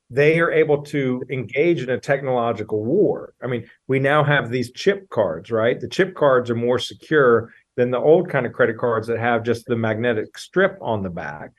they 0.09 0.39
are 0.39 0.51
able 0.51 0.81
to 0.81 1.23
engage 1.29 1.83
in 1.83 1.89
a 1.89 1.99
technological 1.99 2.83
war. 2.83 3.33
I 3.43 3.47
mean, 3.47 3.69
we 3.87 3.99
now 3.99 4.23
have 4.23 4.49
these 4.49 4.71
chip 4.71 5.07
cards, 5.09 5.51
right? 5.51 5.79
The 5.79 5.87
chip 5.87 6.15
cards 6.15 6.49
are 6.49 6.55
more 6.55 6.79
secure 6.79 7.53
than 7.77 7.91
the 7.91 7.99
old 7.99 8.29
kind 8.29 8.45
of 8.45 8.53
credit 8.53 8.77
cards 8.77 9.07
that 9.07 9.19
have 9.19 9.43
just 9.43 9.65
the 9.65 9.75
magnetic 9.75 10.37
strip 10.37 10.77
on 10.81 11.03
the 11.03 11.09
back. 11.09 11.51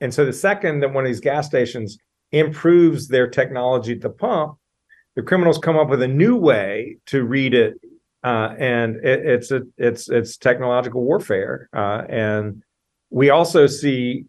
And 0.00 0.12
so 0.12 0.24
the 0.24 0.32
second 0.32 0.80
that 0.80 0.92
one 0.92 1.04
of 1.04 1.08
these 1.08 1.20
gas 1.20 1.46
stations 1.46 1.96
improves 2.32 3.08
their 3.08 3.28
technology 3.28 3.92
at 3.92 4.00
the 4.00 4.10
pump, 4.10 4.58
the 5.14 5.22
criminals 5.22 5.58
come 5.58 5.78
up 5.78 5.88
with 5.88 6.02
a 6.02 6.08
new 6.08 6.36
way 6.36 6.98
to 7.06 7.24
read 7.24 7.54
it, 7.54 7.74
uh, 8.22 8.54
and 8.58 8.96
it, 8.96 9.24
it's 9.24 9.50
a 9.50 9.62
it's 9.78 10.10
it's 10.10 10.36
technological 10.36 11.02
warfare. 11.02 11.70
Uh, 11.74 12.02
and 12.08 12.62
we 13.10 13.30
also 13.30 13.66
see 13.66 14.24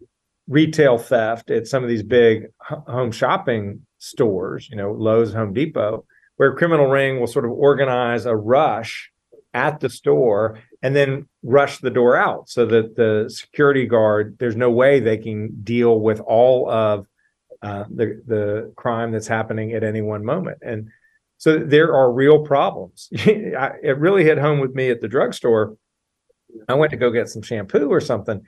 retail 0.47 0.97
theft 0.97 1.51
at 1.51 1.67
some 1.67 1.83
of 1.83 1.89
these 1.89 2.03
big 2.03 2.47
home 2.59 3.11
shopping 3.11 3.85
stores, 3.97 4.69
you 4.69 4.77
know, 4.77 4.91
Lowe's, 4.91 5.33
Home 5.33 5.53
Depot, 5.53 6.05
where 6.37 6.51
a 6.51 6.55
criminal 6.55 6.87
ring 6.87 7.19
will 7.19 7.27
sort 7.27 7.45
of 7.45 7.51
organize 7.51 8.25
a 8.25 8.35
rush 8.35 9.11
at 9.53 9.79
the 9.79 9.89
store 9.89 10.59
and 10.81 10.95
then 10.95 11.27
rush 11.43 11.79
the 11.79 11.89
door 11.89 12.15
out 12.15 12.47
so 12.47 12.65
that 12.65 12.95
the 12.95 13.29
security 13.29 13.85
guard, 13.85 14.37
there's 14.39 14.55
no 14.55 14.69
way 14.69 14.99
they 14.99 15.17
can 15.17 15.49
deal 15.63 15.99
with 15.99 16.19
all 16.21 16.69
of 16.69 17.07
uh, 17.63 17.85
the 17.89 18.21
the 18.27 18.71
crime 18.75 19.11
that's 19.11 19.27
happening 19.27 19.73
at 19.73 19.83
any 19.83 20.01
one 20.01 20.23
moment. 20.23 20.59
And 20.61 20.89
so 21.37 21.57
there 21.57 21.93
are 21.93 22.11
real 22.11 22.45
problems. 22.45 23.09
it 23.11 23.97
really 23.97 24.23
hit 24.23 24.37
home 24.37 24.59
with 24.59 24.75
me 24.75 24.89
at 24.89 25.01
the 25.01 25.07
drugstore. 25.07 25.75
I 26.69 26.75
went 26.75 26.91
to 26.91 26.97
go 26.97 27.11
get 27.11 27.29
some 27.29 27.41
shampoo 27.41 27.89
or 27.89 27.99
something, 27.99 28.45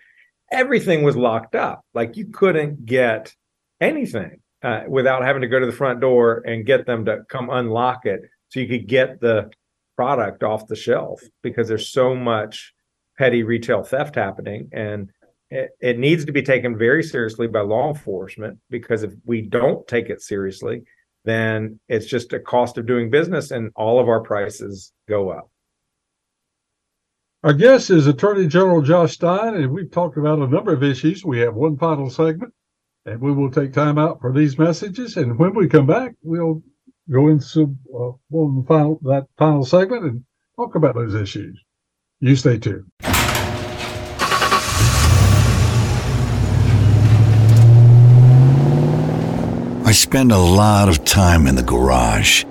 everything 0.52 1.04
was 1.04 1.16
locked 1.16 1.56
up. 1.56 1.86
Like 1.94 2.18
you 2.18 2.28
couldn't 2.28 2.86
get 2.86 3.34
anything 3.82 4.42
uh, 4.64 4.84
without 4.88 5.24
having 5.24 5.42
to 5.42 5.48
go 5.48 5.60
to 5.60 5.66
the 5.66 5.72
front 5.72 6.02
door 6.02 6.44
and 6.46 6.66
get 6.66 6.86
them 6.86 7.06
to 7.06 7.20
come 7.30 7.50
unlock 7.50 8.06
it 8.06 8.22
so 8.50 8.60
you 8.60 8.68
could 8.68 8.88
get 8.88 9.20
the 9.22 9.50
product 9.96 10.44
off 10.44 10.68
the 10.68 10.76
shelf 10.76 11.22
because 11.44 11.68
there's 11.68 11.90
so 11.90 12.16
much 12.16 12.74
petty 13.18 13.44
retail 13.44 13.84
theft 13.84 14.16
happening 14.16 14.70
and 14.72 15.12
it, 15.50 15.72
it 15.82 16.00
needs 16.00 16.26
to 16.26 16.32
be 16.32 16.42
taken 16.42 16.78
very 16.78 17.04
seriously 17.04 17.48
by 17.48 17.60
law 17.60 17.90
enforcement 17.90 18.58
because 18.70 19.04
if 19.04 19.12
we 19.26 19.42
don't 19.42 19.86
take 19.88 20.10
it 20.10 20.22
seriously 20.22 20.84
then 21.26 21.80
it's 21.90 22.06
just 22.06 22.32
a 22.32 22.40
cost 22.40 22.78
of 22.78 22.86
doing 22.86 23.10
business 23.10 23.52
and 23.52 23.72
all 23.76 24.00
of 24.00 24.08
our 24.08 24.22
prices 24.22 24.94
go 25.08 25.30
up 25.30 25.50
our 27.44 27.54
guest 27.54 27.90
is 27.90 28.06
Attorney 28.06 28.48
General 28.48 28.82
Josh 28.82 29.14
Stein, 29.14 29.56
and 29.56 29.72
we've 29.72 29.92
talked 29.92 30.18
about 30.18 30.40
a 30.40 30.48
number 30.48 30.74
of 30.74 30.84
issues. 30.84 31.24
We 31.24 31.40
have 31.40 31.56
one 31.56 31.78
final 31.78 32.10
segment, 32.10 32.54
and 33.06 33.22
we 33.22 33.32
will 33.32 33.50
take 33.50 33.72
time 33.72 33.98
out 33.98 34.20
for 34.20 34.34
these 34.34 34.58
messages. 34.58 35.16
And 35.16 35.40
when 35.40 35.56
we 35.56 35.70
come 35.70 35.88
back, 35.88 36.16
we'll 36.22 36.62
go 37.10 37.30
into 37.30 37.76
uh, 37.98 38.12
one 38.28 38.66
final 38.66 39.00
that 39.04 39.28
final 39.38 39.64
segment 39.66 40.04
and 40.04 40.24
talk 40.58 40.76
about 40.76 40.96
those 40.96 41.16
issues. 41.16 41.58
You 42.20 42.36
stay 42.36 42.58
tuned. 42.58 42.92
I 49.86 49.92
spend 49.94 50.34
a 50.34 50.38
lot 50.38 50.90
of 50.90 51.06
time 51.06 51.48
in 51.48 51.56
the 51.56 51.64
garage, 51.64 52.44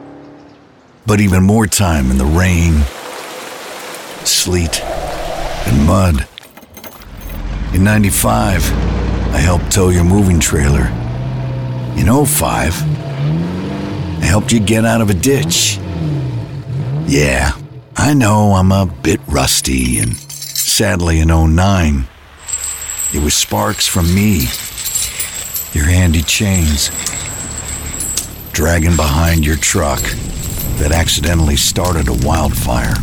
but 1.06 1.20
even 1.20 1.42
more 1.42 1.66
time 1.66 2.10
in 2.10 2.16
the 2.16 2.24
rain 2.24 2.82
sleet, 4.28 4.82
and 4.84 5.86
mud. 5.86 6.28
In 7.74 7.82
95, 7.84 8.62
I 9.32 9.38
helped 9.38 9.72
tow 9.72 9.88
your 9.88 10.04
moving 10.04 10.38
trailer. 10.38 10.86
In 11.96 12.06
05, 12.26 12.82
I 14.20 14.24
helped 14.24 14.52
you 14.52 14.60
get 14.60 14.84
out 14.84 15.00
of 15.00 15.10
a 15.10 15.14
ditch. 15.14 15.78
Yeah, 17.06 17.52
I 17.96 18.14
know 18.14 18.52
I'm 18.52 18.70
a 18.70 18.86
bit 18.86 19.20
rusty, 19.28 19.98
and 19.98 20.14
sadly 20.16 21.20
in 21.20 21.28
09, 21.28 22.06
it 23.14 23.22
was 23.22 23.34
sparks 23.34 23.86
from 23.86 24.14
me. 24.14 24.46
your 25.72 25.84
handy 25.84 26.22
chains, 26.22 26.90
dragging 28.52 28.96
behind 28.96 29.44
your 29.44 29.56
truck 29.56 30.00
that 30.78 30.92
accidentally 30.92 31.56
started 31.56 32.08
a 32.08 32.26
wildfire. 32.26 32.94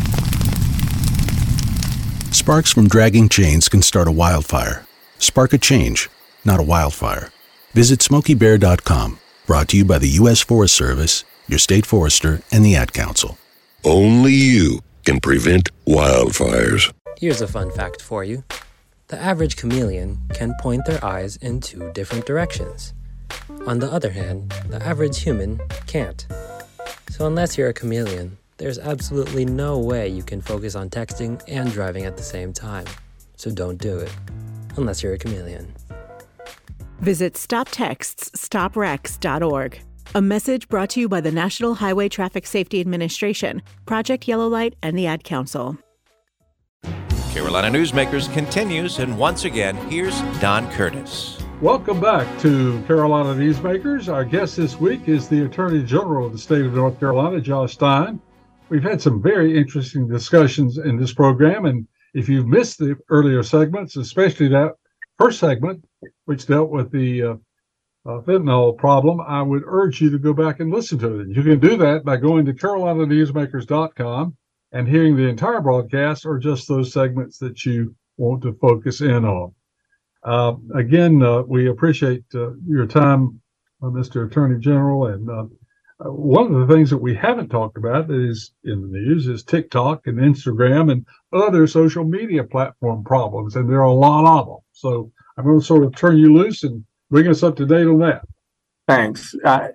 Sparks 2.46 2.72
from 2.72 2.86
dragging 2.86 3.28
chains 3.28 3.68
can 3.68 3.82
start 3.82 4.06
a 4.06 4.12
wildfire. 4.12 4.86
Spark 5.18 5.52
a 5.52 5.58
change, 5.58 6.08
not 6.44 6.60
a 6.60 6.62
wildfire. 6.62 7.32
Visit 7.72 7.98
smokeybear.com, 7.98 9.18
brought 9.48 9.68
to 9.70 9.76
you 9.76 9.84
by 9.84 9.98
the 9.98 10.10
U.S. 10.10 10.42
Forest 10.42 10.76
Service, 10.76 11.24
your 11.48 11.58
state 11.58 11.84
forester, 11.84 12.42
and 12.52 12.64
the 12.64 12.76
Ad 12.76 12.92
Council. 12.92 13.36
Only 13.82 14.34
you 14.34 14.78
can 15.04 15.18
prevent 15.18 15.72
wildfires. 15.88 16.92
Here's 17.18 17.40
a 17.40 17.48
fun 17.48 17.72
fact 17.72 18.00
for 18.00 18.22
you 18.22 18.44
the 19.08 19.18
average 19.18 19.56
chameleon 19.56 20.16
can 20.32 20.54
point 20.60 20.84
their 20.86 21.04
eyes 21.04 21.34
in 21.38 21.58
two 21.58 21.90
different 21.94 22.26
directions. 22.26 22.94
On 23.66 23.80
the 23.80 23.90
other 23.90 24.10
hand, 24.10 24.54
the 24.68 24.80
average 24.86 25.20
human 25.20 25.60
can't. 25.88 26.24
So, 27.10 27.26
unless 27.26 27.58
you're 27.58 27.70
a 27.70 27.74
chameleon, 27.74 28.38
there's 28.56 28.78
absolutely 28.78 29.44
no 29.44 29.78
way 29.78 30.08
you 30.08 30.22
can 30.22 30.40
focus 30.40 30.74
on 30.74 30.88
texting 30.90 31.42
and 31.48 31.72
driving 31.72 32.04
at 32.04 32.16
the 32.16 32.22
same 32.22 32.52
time. 32.52 32.86
So, 33.36 33.50
don't 33.50 33.78
do 33.78 33.98
it. 33.98 34.14
Unless 34.76 35.02
you're 35.02 35.14
a 35.14 35.18
chameleon. 35.18 35.74
Visit 37.00 37.34
StopTextsStopWrecks.org. 37.34 39.80
A 40.14 40.22
message 40.22 40.68
brought 40.68 40.90
to 40.90 41.00
you 41.00 41.08
by 41.08 41.20
the 41.20 41.32
National 41.32 41.74
Highway 41.74 42.08
Traffic 42.08 42.46
Safety 42.46 42.80
Administration, 42.80 43.60
Project 43.84 44.26
Yellow 44.26 44.48
Light, 44.48 44.74
and 44.82 44.96
the 44.96 45.06
Ad 45.06 45.24
Council. 45.24 45.76
Carolina 47.32 47.68
Newsmakers 47.68 48.32
continues, 48.32 48.98
and 48.98 49.18
once 49.18 49.44
again, 49.44 49.76
here's 49.90 50.18
Don 50.40 50.70
Curtis. 50.72 51.38
Welcome 51.60 52.00
back 52.00 52.26
to 52.40 52.82
Carolina 52.86 53.34
Newsmakers. 53.34 54.10
Our 54.10 54.24
guest 54.24 54.56
this 54.56 54.80
week 54.80 55.06
is 55.06 55.28
the 55.28 55.44
Attorney 55.44 55.82
General 55.82 56.24
of 56.26 56.32
the 56.32 56.38
state 56.38 56.64
of 56.64 56.72
North 56.72 56.98
Carolina, 56.98 57.38
Josh 57.40 57.74
Stein. 57.74 58.22
We've 58.68 58.82
had 58.82 59.00
some 59.00 59.22
very 59.22 59.56
interesting 59.56 60.08
discussions 60.08 60.78
in 60.78 60.96
this 60.96 61.14
program, 61.14 61.66
and 61.66 61.86
if 62.14 62.28
you've 62.28 62.48
missed 62.48 62.78
the 62.78 62.96
earlier 63.10 63.42
segments, 63.42 63.96
especially 63.96 64.48
that 64.48 64.72
first 65.18 65.38
segment, 65.38 65.84
which 66.24 66.46
dealt 66.46 66.70
with 66.70 66.90
the 66.90 67.22
uh, 67.22 67.34
uh, 68.06 68.20
fentanyl 68.22 68.76
problem, 68.76 69.20
I 69.20 69.42
would 69.42 69.62
urge 69.66 70.00
you 70.00 70.10
to 70.10 70.18
go 70.18 70.32
back 70.32 70.60
and 70.60 70.72
listen 70.72 70.98
to 70.98 71.20
it. 71.20 71.28
You 71.28 71.42
can 71.42 71.60
do 71.60 71.76
that 71.76 72.04
by 72.04 72.16
going 72.16 72.44
to 72.46 72.54
carolinanewsmakers.com 72.54 74.36
and 74.72 74.88
hearing 74.88 75.16
the 75.16 75.28
entire 75.28 75.60
broadcast 75.60 76.26
or 76.26 76.38
just 76.38 76.68
those 76.68 76.92
segments 76.92 77.38
that 77.38 77.64
you 77.64 77.94
want 78.16 78.42
to 78.42 78.52
focus 78.54 79.00
in 79.00 79.24
on. 79.24 79.54
Uh, 80.24 80.54
again, 80.74 81.22
uh, 81.22 81.42
we 81.42 81.68
appreciate 81.68 82.24
uh, 82.34 82.50
your 82.66 82.86
time, 82.86 83.40
uh, 83.82 83.86
Mr. 83.86 84.26
Attorney 84.26 84.58
General. 84.58 85.06
And 85.06 85.50
one 85.98 86.54
of 86.54 86.66
the 86.66 86.74
things 86.74 86.90
that 86.90 86.98
we 86.98 87.14
haven't 87.14 87.48
talked 87.48 87.78
about 87.78 88.08
that 88.08 88.28
is 88.28 88.52
in 88.64 88.82
the 88.82 88.88
news 88.88 89.26
is 89.28 89.42
TikTok 89.42 90.06
and 90.06 90.18
Instagram 90.18 90.92
and 90.92 91.06
other 91.32 91.66
social 91.66 92.04
media 92.04 92.44
platform 92.44 93.02
problems, 93.02 93.56
and 93.56 93.68
there 93.68 93.80
are 93.80 93.84
a 93.84 93.92
lot 93.92 94.26
of 94.26 94.46
them. 94.46 94.58
So 94.72 95.10
I'm 95.36 95.44
going 95.44 95.58
to 95.58 95.64
sort 95.64 95.84
of 95.84 95.96
turn 95.96 96.18
you 96.18 96.34
loose 96.34 96.64
and 96.64 96.84
bring 97.10 97.28
us 97.28 97.42
up 97.42 97.56
to 97.56 97.66
date 97.66 97.86
on 97.86 97.98
that. 98.00 98.22
Thanks. 98.86 99.34
Uh, 99.44 99.68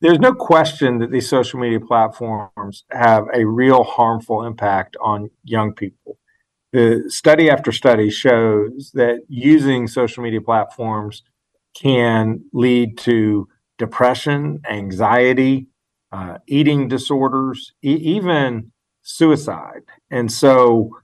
there's 0.00 0.18
no 0.18 0.34
question 0.34 0.98
that 0.98 1.10
these 1.12 1.28
social 1.28 1.60
media 1.60 1.78
platforms 1.80 2.84
have 2.90 3.26
a 3.34 3.44
real 3.44 3.84
harmful 3.84 4.44
impact 4.44 4.96
on 5.00 5.30
young 5.44 5.74
people. 5.74 6.18
The 6.72 7.04
study 7.08 7.50
after 7.50 7.70
study 7.70 8.10
shows 8.10 8.90
that 8.94 9.20
using 9.28 9.86
social 9.86 10.22
media 10.22 10.40
platforms 10.40 11.22
can 11.76 12.44
lead 12.52 12.98
to 12.98 13.46
depression, 13.82 14.62
anxiety, 14.70 15.66
uh, 16.12 16.38
eating 16.46 16.86
disorders, 16.86 17.72
e- 17.82 17.96
even 18.16 18.70
suicide. 19.02 19.82
And 20.08 20.30
so 20.30 20.96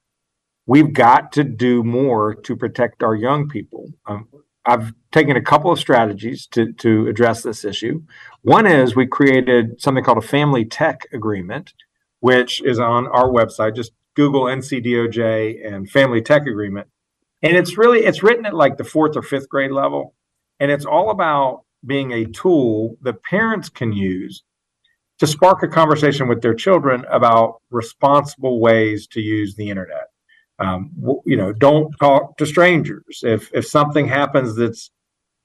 we've 0.64 0.93
got 0.93 1.33
to 1.33 1.43
do 1.43 1.83
more 1.83 2.37
to 2.37 2.55
protect 2.55 3.03
our 3.03 3.17
young 3.17 3.49
people. 3.49 3.88
Um, 4.07 4.29
I've 4.64 4.93
taken 5.11 5.37
a 5.37 5.43
couple 5.43 5.73
of 5.73 5.81
strategies 5.81 6.47
to, 6.49 6.73
to 6.75 7.09
address 7.09 7.43
this 7.43 7.64
issue. 7.64 8.03
One 8.43 8.67
is 8.67 8.95
we 8.95 9.07
created 9.07 9.81
something 9.81 10.05
called 10.05 10.19
a 10.19 10.35
family 10.37 10.64
tech 10.64 11.09
agreement, 11.12 11.73
which 12.21 12.62
is 12.62 12.79
on 12.79 13.09
our 13.09 13.29
website. 13.29 13.75
Just 13.75 13.93
Google 14.14 14.45
NCDOJ 14.45 15.67
and 15.67 15.91
family 15.91 16.23
tech 16.23 16.43
agreement. 16.47 16.87
And 17.43 17.57
it's 17.57 17.77
really, 17.77 18.01
it's 18.01 18.23
written 18.23 18.47
at 18.47 18.55
like 18.55 18.77
the 18.77 18.85
fourth 18.85 19.17
or 19.17 19.23
fifth 19.23 19.49
grade 19.49 19.73
level. 19.73 20.14
And 20.61 20.71
it's 20.71 20.85
all 20.85 21.11
about 21.11 21.64
being 21.87 22.12
a 22.12 22.25
tool 22.27 22.97
that 23.03 23.23
parents 23.23 23.69
can 23.69 23.93
use 23.93 24.43
to 25.19 25.27
spark 25.27 25.62
a 25.62 25.69
conversation 25.69 26.29
with 26.29 26.43
their 26.43 26.55
children 26.55 27.05
about 27.11 27.61
responsible 27.71 28.61
ways 28.61 29.07
to 29.09 29.21
use 29.21 29.57
the 29.57 29.69
internet. 29.69 30.09
Um, 30.61 30.91
you 31.25 31.37
know, 31.37 31.53
don't 31.53 31.93
talk 31.99 32.37
to 32.38 32.47
strangers. 32.47 33.21
If 33.23 33.51
if 33.55 33.67
something 33.67 34.09
happens 34.09 34.57
that's 34.57 34.91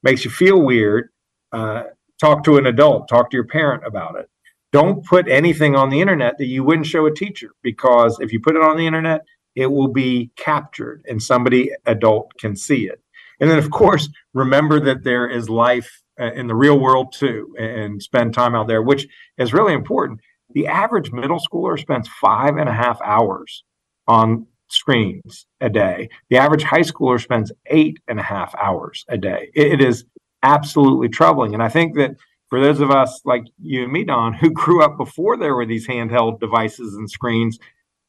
makes 0.02 0.26
you 0.26 0.32
feel 0.32 0.62
weird, 0.62 1.10
uh, 1.52 1.84
talk 2.19 2.43
to 2.46 2.58
an 2.58 2.65
adult. 2.65 3.08
Talk 3.08 3.30
to 3.30 3.38
your 3.38 3.46
parent 3.46 3.84
about 3.86 4.15
it. 4.15 4.30
Don't 4.72 5.06
put 5.06 5.28
anything 5.28 5.76
on 5.76 5.89
the 5.89 6.02
internet 6.02 6.39
that 6.39 6.48
you 6.48 6.63
wouldn't 6.63 6.88
show 6.88 7.06
a 7.06 7.13
teacher 7.13 7.52
because 7.62 8.19
if 8.19 8.34
you 8.34 8.39
put 8.39 8.56
it 8.56 8.63
on 8.63 8.76
the 8.76 8.88
internet, 8.88 9.22
it 9.56 9.67
will 9.67 9.88
be 9.88 10.32
captured 10.36 11.04
and 11.08 11.22
somebody 11.22 11.72
adult 11.86 12.32
can 12.39 12.56
see 12.56 12.88
it. 12.88 13.00
And 13.39 13.52
then, 13.52 13.60
of 13.60 13.69
course, 13.69 14.10
remember 14.34 14.80
that 14.80 15.04
there 15.04 15.30
is 15.30 15.50
life 15.50 16.03
in 16.17 16.47
the 16.47 16.56
real 16.56 16.80
world 16.80 17.13
too, 17.13 17.56
and 17.60 18.02
spend 18.02 18.34
time 18.34 18.56
out 18.56 18.67
there, 18.67 18.82
which 18.82 19.08
is 19.38 19.54
really 19.54 19.73
important. 19.73 20.19
The 20.54 20.67
average 20.67 21.12
middle 21.12 21.39
schooler 21.39 21.80
spends 21.80 22.08
five 22.08 22.58
and 22.58 22.69
a 22.69 22.73
half 22.73 23.02
hours 23.02 23.63
on 24.08 24.45
screens 24.69 25.45
a 25.62 25.69
day. 25.69 26.10
The 26.30 26.38
average 26.38 26.63
high 26.63 26.82
schooler 26.82 27.21
spends 27.21 27.52
eight 27.67 27.99
and 28.08 28.19
a 28.19 28.23
half 28.23 28.54
hours 28.56 29.06
a 29.08 29.17
day. 29.17 29.52
it, 29.54 29.82
is 29.82 30.06
absolutely 30.41 31.10
troubling. 31.10 31.54
And 31.54 31.63
I 31.63 31.69
think 31.69 31.95
that 31.95 32.15
for 32.49 32.60
those 32.60 32.82
of 32.82 32.91
us 32.91 33.21
like 33.26 33.43
you 33.60 33.84
and 33.84 33.91
me, 33.91 34.04
Don, 34.04 34.34
who 34.34 34.52
grew 34.52 34.84
up 34.84 34.97
before 34.97 35.38
there 35.38 35.56
were 35.56 35.65
these 35.65 35.88
handheld 35.88 36.39
devices 36.39 36.95
and 36.95 37.10
screens, 37.10 37.58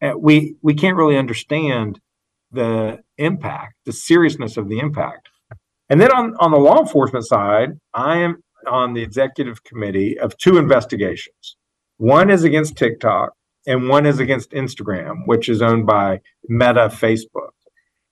uh, 0.03 0.12
we 0.19 0.57
we 0.62 0.75
can't 0.75 0.97
really 0.97 1.17
understand 1.17 2.01
the 2.51 3.03
impact, 3.19 3.75
the 3.85 3.93
seriousness 3.93 4.57
of 4.57 4.69
the 4.69 4.79
impact. 4.79 5.29
And 5.95 6.01
then 6.01 6.11
on, 6.11 6.35
on 6.41 6.51
the 6.51 6.59
law 6.59 6.81
enforcement 6.81 7.25
side, 7.25 7.79
I 7.95 8.19
am 8.19 8.43
on 8.67 8.95
the 8.95 9.01
executive 9.01 9.63
committee 9.63 10.19
of 10.19 10.37
two 10.39 10.59
investigations. 10.59 11.57
One 11.99 12.31
is 12.31 12.43
against 12.43 12.75
TikTok, 12.75 13.31
and 13.69 13.89
one 13.89 14.05
is 14.05 14.19
against 14.19 14.51
Instagram, 14.51 15.19
which 15.27 15.49
is 15.49 15.63
owned 15.63 15.87
by 15.87 16.19
Meta 16.49 16.91
Facebook. 16.91 17.53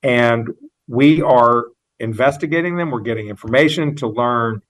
And 0.05 0.51
we 0.87 1.23
are 1.23 1.65
investigating 1.99 2.77
them. 2.77 2.93
We're 2.93 3.01
getting 3.01 3.27
information 3.27 3.97
to 3.97 4.07
learn 4.07 4.63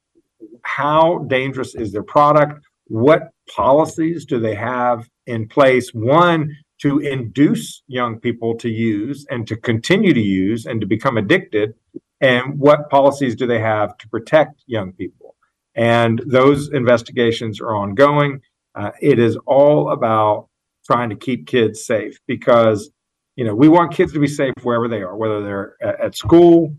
how 0.63 1.19
dangerous 1.29 1.75
is 1.75 1.93
their 1.93 2.03
product, 2.03 2.65
what 2.87 3.29
policies 3.55 4.25
do 4.25 4.41
they 4.41 4.55
have 4.55 5.07
in 5.27 5.49
place, 5.49 5.91
one, 5.93 6.57
to 6.81 7.01
induce 7.01 7.83
young 7.89 8.19
people 8.19 8.57
to 8.57 8.71
use 8.71 9.27
and 9.29 9.47
to 9.49 9.57
continue 9.57 10.15
to 10.15 10.21
use 10.23 10.65
and 10.65 10.81
to 10.81 10.87
become 10.87 11.19
addicted, 11.19 11.75
and 12.23 12.59
what 12.59 12.89
policies 12.89 13.35
do 13.35 13.47
they 13.47 13.59
have 13.59 13.99
to 13.99 14.09
protect 14.09 14.63
young 14.67 14.93
people. 14.93 15.35
And 15.75 16.23
those 16.25 16.73
investigations 16.73 17.61
are 17.61 17.75
ongoing. 17.75 18.41
Uh, 18.75 18.93
it 19.01 19.19
is 19.19 19.37
all 19.45 19.91
about 19.91 20.49
trying 20.87 21.11
to 21.11 21.17
keep 21.17 21.47
kids 21.47 21.85
safe 21.85 22.19
because 22.27 22.91
you 23.37 23.45
know 23.45 23.55
we 23.55 23.69
want 23.69 23.93
kids 23.93 24.13
to 24.13 24.19
be 24.19 24.27
safe 24.27 24.55
wherever 24.63 24.89
they 24.89 25.03
are 25.03 25.17
whether 25.17 25.43
they're 25.43 25.77
at, 25.81 26.01
at 26.01 26.17
school 26.17 26.75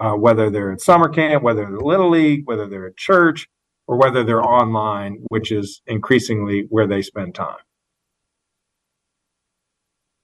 uh, 0.00 0.12
whether 0.12 0.48
they're 0.48 0.72
at 0.72 0.80
summer 0.80 1.08
camp 1.08 1.42
whether 1.42 1.66
they're 1.66 1.78
little 1.78 2.08
league 2.08 2.42
whether 2.46 2.66
they're 2.66 2.86
at 2.86 2.96
church 2.96 3.48
or 3.86 3.98
whether 3.98 4.24
they're 4.24 4.42
online 4.42 5.22
which 5.28 5.52
is 5.52 5.82
increasingly 5.86 6.66
where 6.70 6.86
they 6.86 7.02
spend 7.02 7.34
time 7.34 7.58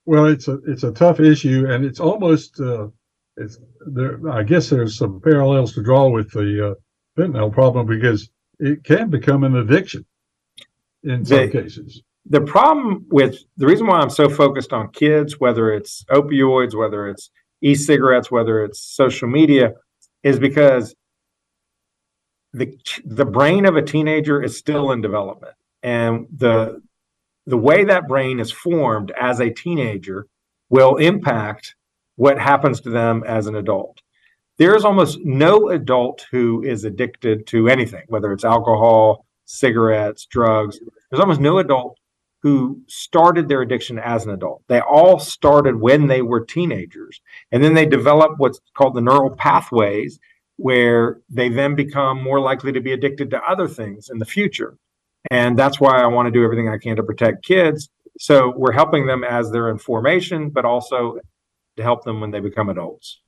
well 0.07 0.25
it's 0.25 0.49
a 0.49 0.59
it's 0.67 0.85
a 0.85 0.93
tough 0.93 1.21
issue 1.21 1.67
and 1.69 1.85
it's 1.85 2.01
almost 2.01 2.59
uh, 2.61 2.89
there 3.87 4.19
i 4.31 4.43
guess 4.43 4.69
there's 4.69 4.97
some 4.97 5.21
parallels 5.21 5.73
to 5.73 5.83
draw 5.83 6.09
with 6.09 6.31
the 6.33 6.71
uh, 6.71 6.75
fentanyl 7.19 7.53
problem 7.53 7.87
because 7.87 8.31
it 8.59 8.83
can 8.85 9.09
become 9.11 9.45
an 9.45 9.57
addiction 9.57 10.05
in 11.05 11.25
some 11.25 11.39
they, 11.39 11.49
cases. 11.49 12.03
the 12.27 12.41
problem 12.41 13.07
with 13.11 13.39
the 13.57 13.67
reason 13.67 13.87
why 13.87 14.01
I'm 14.01 14.11
so 14.11 14.29
focused 14.29 14.73
on 14.73 14.91
kids, 14.91 15.39
whether 15.39 15.73
it's 15.73 16.05
opioids, 16.11 16.75
whether 16.75 17.09
it's 17.09 17.31
e-cigarettes, 17.63 18.31
whether 18.31 18.65
it's 18.65 18.81
social 18.81 19.29
media, 19.29 19.75
is 20.23 20.39
because 20.39 20.95
the 22.53 22.77
the 23.05 23.25
brain 23.25 23.67
of 23.67 23.77
a 23.77 23.83
teenager 23.83 24.43
is 24.43 24.57
still 24.57 24.91
in 24.91 25.01
development, 25.01 25.55
and 25.83 26.27
the 26.35 26.83
the 27.47 27.59
way 27.59 27.85
that 27.85 28.09
brain 28.09 28.41
is 28.41 28.51
formed 28.51 29.13
as 29.19 29.41
a 29.41 29.51
teenager 29.51 30.27
will 30.71 30.97
impact 30.97 31.77
what 32.19 32.37
happens 32.37 32.81
to 32.81 32.91
them 32.91 33.23
as 33.25 33.47
an 33.47 33.55
adult. 33.55 34.03
there 34.59 34.75
is 34.75 34.85
almost 34.85 35.21
no 35.23 35.69
adult 35.69 36.27
who 36.33 36.65
is 36.65 36.85
addicted 36.85 37.47
to 37.47 37.69
anything, 37.69 38.03
whether 38.09 38.33
it's 38.33 38.45
alcohol, 38.45 39.25
cigarettes, 39.45 40.27
drugs. 40.27 40.81
There's 41.09 41.21
almost 41.21 41.41
no 41.41 41.59
adult 41.59 41.97
who 42.43 42.83
started 42.89 43.49
their 43.49 43.63
addiction 43.63 44.01
as 44.01 44.27
an 44.27 44.33
adult. 44.33 44.63
They 44.67 44.81
all 44.81 45.21
started 45.21 45.81
when 45.81 46.09
they 46.09 46.21
were 46.23 46.45
teenagers. 46.45 47.21
And 47.53 47.63
then 47.63 47.75
they 47.75 47.87
develop 47.87 48.33
what's 48.39 48.61
called 48.77 48.97
the 48.97 49.01
neural 49.01 49.31
pathways, 49.31 50.19
where 50.57 51.21
they 51.31 51.49
then 51.49 51.77
become 51.77 52.21
more 52.21 52.41
likely 52.41 52.73
to 52.73 52.81
be 52.81 52.93
addicted 52.93 53.31
to 53.31 53.43
other 53.43 53.69
things 53.69 54.09
in 54.11 54.19
the 54.19 54.25
future. 54.25 54.77
And 55.31 55.57
that's 55.57 55.79
why 55.79 56.03
I 56.03 56.07
want 56.09 56.27
to 56.27 56.33
do 56.33 56.43
everything 56.43 56.69
I 56.69 56.79
can 56.79 56.97
to 56.97 57.05
protect 57.05 57.45
kids. 57.45 57.91
So 58.19 58.53
we're 58.57 58.73
helping 58.73 59.07
them 59.07 59.23
as 59.23 59.53
they're 59.53 59.71
in 59.71 59.79
formation, 59.79 60.51
but 60.51 60.65
also 60.65 61.19
to 61.79 61.83
help 61.83 62.05
them 62.05 62.21
when 62.21 62.31
they 62.31 62.41
become 62.41 62.69
adults. 62.69 63.21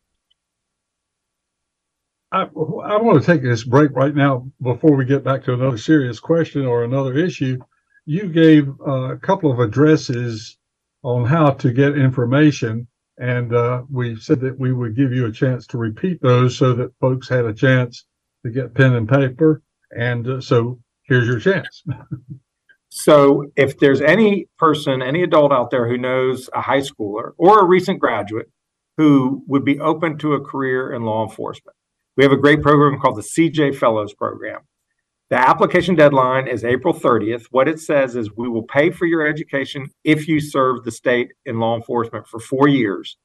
I, 2.33 2.43
I 2.43 2.97
want 3.01 3.21
to 3.21 3.27
take 3.27 3.43
this 3.43 3.65
break 3.65 3.91
right 3.93 4.15
now 4.15 4.49
before 4.63 4.95
we 4.95 5.05
get 5.05 5.25
back 5.25 5.43
to 5.45 5.55
another 5.55 5.79
serious 5.79 6.21
question 6.21 6.65
or 6.65 6.85
another 6.85 7.17
issue. 7.17 7.59
You 8.07 8.29
gave 8.29 8.69
a 8.87 9.17
couple 9.21 9.51
of 9.51 9.59
addresses 9.59 10.57
on 11.03 11.25
how 11.25 11.51
to 11.51 11.73
get 11.73 11.99
information, 11.99 12.87
and 13.19 13.55
uh, 13.55 13.83
we 13.91 14.17
said 14.17 14.41
that 14.41 14.59
we 14.59 14.73
would 14.73 14.97
give 14.97 15.13
you 15.13 15.27
a 15.27 15.33
chance 15.33 15.67
to 15.69 15.79
repeat 15.79 16.21
those 16.23 16.57
so 16.57 16.73
that 16.75 16.95
folks 17.01 17.29
had 17.29 17.47
a 17.47 17.55
chance 17.55 18.05
to 18.45 18.51
get 18.51 18.75
pen 18.75 18.95
and 18.95 19.09
paper. 19.09 19.63
And 19.97 20.27
uh, 20.27 20.41
so 20.41 20.81
here's 21.03 21.27
your 21.27 21.41
chance. 21.41 21.83
so 22.91 23.47
if 23.57 23.79
there's 23.79 24.01
any 24.01 24.49
person, 24.59 25.01
any 25.01 25.23
adult 25.23 25.53
out 25.53 25.71
there 25.71 25.89
who 25.89 25.97
knows 25.97 26.51
a 26.53 26.61
high 26.61 26.81
schooler 26.81 27.33
or 27.39 27.61
a 27.61 27.65
recent 27.65 28.01
graduate 28.01 28.51
who 28.97 29.45
would 29.47 29.65
be 29.65 29.79
open 29.79 30.19
to 30.19 30.35
a 30.35 30.45
career 30.45 30.93
in 30.93 31.05
law 31.05 31.25
enforcement, 31.25 31.77
we 32.17 32.25
have 32.25 32.33
a 32.33 32.37
great 32.37 32.63
program 32.63 33.01
called 33.01 33.17
the 33.17 33.23
CJ 33.23 33.77
Fellows 33.77 34.13
Program. 34.13 34.61
The 35.31 35.37
application 35.37 35.95
deadline 35.95 36.49
is 36.49 36.65
April 36.65 36.93
30th. 36.93 37.45
What 37.53 37.69
it 37.69 37.79
says 37.79 38.17
is 38.17 38.37
we 38.37 38.49
will 38.49 38.65
pay 38.65 38.91
for 38.91 39.07
your 39.07 39.25
education 39.25 39.91
if 40.03 40.27
you 40.27 40.41
serve 40.41 40.83
the 40.83 40.91
state 40.91 41.29
in 41.47 41.61
law 41.61 41.77
enforcement 41.77 42.27
for 42.27 42.41
four 42.41 42.67
years. 42.67 43.17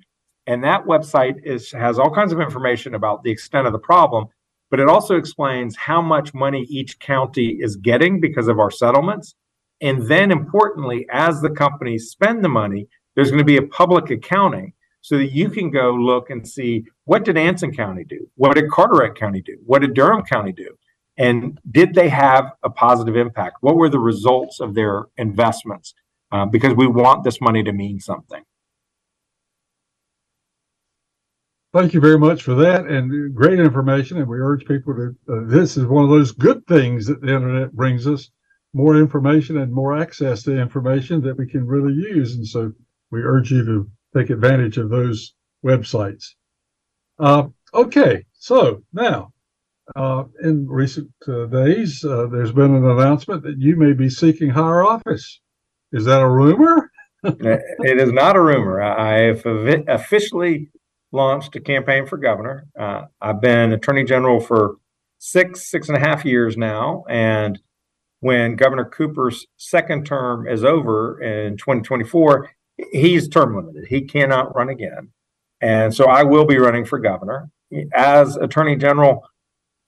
And 0.48 0.64
that 0.64 0.86
website 0.86 1.36
is 1.44 1.72
has 1.72 2.00
all 2.00 2.14
kinds 2.14 2.32
of 2.32 2.40
information 2.42 2.96
about 2.96 3.24
the 3.24 3.32
extent 3.32 3.68
of 3.68 3.74
the 3.74 3.80
problem, 3.80 4.26
but 4.72 4.80
it 4.80 4.88
also 4.88 5.16
explains 5.16 5.76
how 5.76 6.02
much 6.02 6.34
money 6.34 6.66
each 6.70 6.98
county 7.00 7.58
is 7.60 7.76
getting 7.76 8.20
because 8.20 8.48
of 8.48 8.60
our 8.60 8.72
settlements. 8.72 9.36
And 9.82 10.08
then 10.08 10.32
importantly, 10.32 11.06
as 11.12 11.42
the 11.42 11.52
companies 11.52 12.10
spend 12.10 12.44
the 12.44 12.50
money, 12.50 12.88
there's 13.20 13.32
going 13.32 13.40
to 13.40 13.44
be 13.44 13.58
a 13.58 13.68
public 13.68 14.10
accounting 14.12 14.72
so 15.02 15.18
that 15.18 15.34
you 15.34 15.50
can 15.50 15.70
go 15.70 15.92
look 15.92 16.30
and 16.30 16.48
see 16.48 16.86
what 17.04 17.26
did 17.26 17.38
Anson 17.38 17.76
County 17.76 18.06
do? 18.06 18.30
What 18.36 18.56
did 18.56 18.72
Carteret 18.72 19.16
County 19.16 19.42
do? 19.42 19.58
What 19.66 19.82
did 19.82 19.94
Durham 19.94 20.24
County 20.24 20.54
do? 20.54 20.70
And 21.18 21.60
did 21.70 21.96
they 21.96 22.08
have 22.08 22.54
a 22.64 22.70
positive 22.70 23.18
impact? 23.18 23.58
What 23.60 23.76
were 23.76 23.90
the 23.90 24.00
results 24.00 24.62
of 24.62 24.74
their 24.74 25.08
investments? 25.18 25.94
Uh, 26.32 26.46
because 26.46 26.76
we 26.76 26.88
want 26.88 27.26
this 27.26 27.42
money 27.42 27.62
to 27.62 27.74
mean 27.74 28.00
something. 28.00 28.42
Thank 31.74 31.94
you 31.94 32.00
very 32.00 32.18
much 32.18 32.44
for 32.44 32.56
that 32.56 32.86
and 32.86 33.36
great 33.36 33.60
information. 33.60 34.18
And 34.18 34.30
we 34.30 34.38
urge 34.38 34.66
people 34.66 34.96
to, 34.96 35.16
uh, 35.30 35.42
this 35.46 35.76
is 35.76 35.86
one 35.86 36.06
of 36.06 36.10
those 36.10 36.32
good 36.32 36.66
things 36.68 37.06
that 37.08 37.20
the 37.20 37.36
internet 37.36 37.74
brings 37.74 38.08
us 38.08 38.32
more 38.74 38.96
information 38.96 39.58
and 39.58 39.74
more 39.74 40.00
access 40.00 40.44
to 40.44 40.58
information 40.58 41.22
that 41.24 41.38
we 41.38 41.48
can 41.48 41.68
really 41.68 41.94
use. 41.94 42.36
And 42.36 42.48
so 42.48 42.72
we 43.12 43.22
urge 43.22 43.52
you 43.52 43.66
to 43.66 43.90
take 44.16 44.30
advantage 44.30 44.78
of 44.78 44.90
those 44.90 45.34
websites. 45.66 46.36
Uh, 47.20 47.48
okay, 47.74 48.26
so 48.34 48.84
now 48.94 49.32
uh, 49.96 50.24
in 50.44 50.68
recent 50.68 51.12
uh, 51.28 51.46
days, 51.46 52.04
uh, 52.06 52.28
there's 52.32 52.52
been 52.52 52.76
an 52.76 52.86
announcement 52.86 53.44
that 53.44 53.58
you 53.58 53.76
may 53.76 53.94
be 53.94 54.10
seeking 54.10 54.50
higher 54.50 54.84
office. 54.86 55.40
Is 55.92 56.06
that 56.06 56.22
a 56.22 56.30
rumor? 56.30 56.92
it 57.24 58.00
is 58.00 58.12
not 58.12 58.36
a 58.36 58.42
rumor. 58.42 58.82
I 58.82 59.24
have 59.24 59.46
officially 59.88 60.70
launched 61.12 61.56
a 61.56 61.60
campaign 61.60 62.06
for 62.06 62.18
governor. 62.18 62.68
Uh, 62.80 63.04
I've 63.20 63.42
been 63.42 63.74
attorney 63.74 64.04
general 64.04 64.40
for 64.40 64.76
six, 65.18 65.70
six 65.70 65.90
and 65.90 65.98
a 65.98 66.00
half 66.00 66.24
years 66.24 66.56
now. 66.56 67.04
And 67.10 67.60
when 68.22 68.56
Governor 68.56 68.86
Cooper's 68.86 69.46
second 69.58 70.06
term 70.06 70.48
is 70.48 70.64
over 70.64 71.22
in 71.22 71.58
2024, 71.58 72.50
he's 72.92 73.28
term 73.28 73.56
limited. 73.56 73.86
He 73.88 74.02
cannot 74.02 74.56
run 74.56 74.70
again. 74.70 75.10
And 75.62 75.94
so 75.94 76.06
I 76.06 76.24
will 76.24 76.46
be 76.46 76.58
running 76.58 76.86
for 76.86 77.00
governor. 77.00 77.50
As 77.94 78.36
attorney 78.38 78.76
general, 78.78 79.28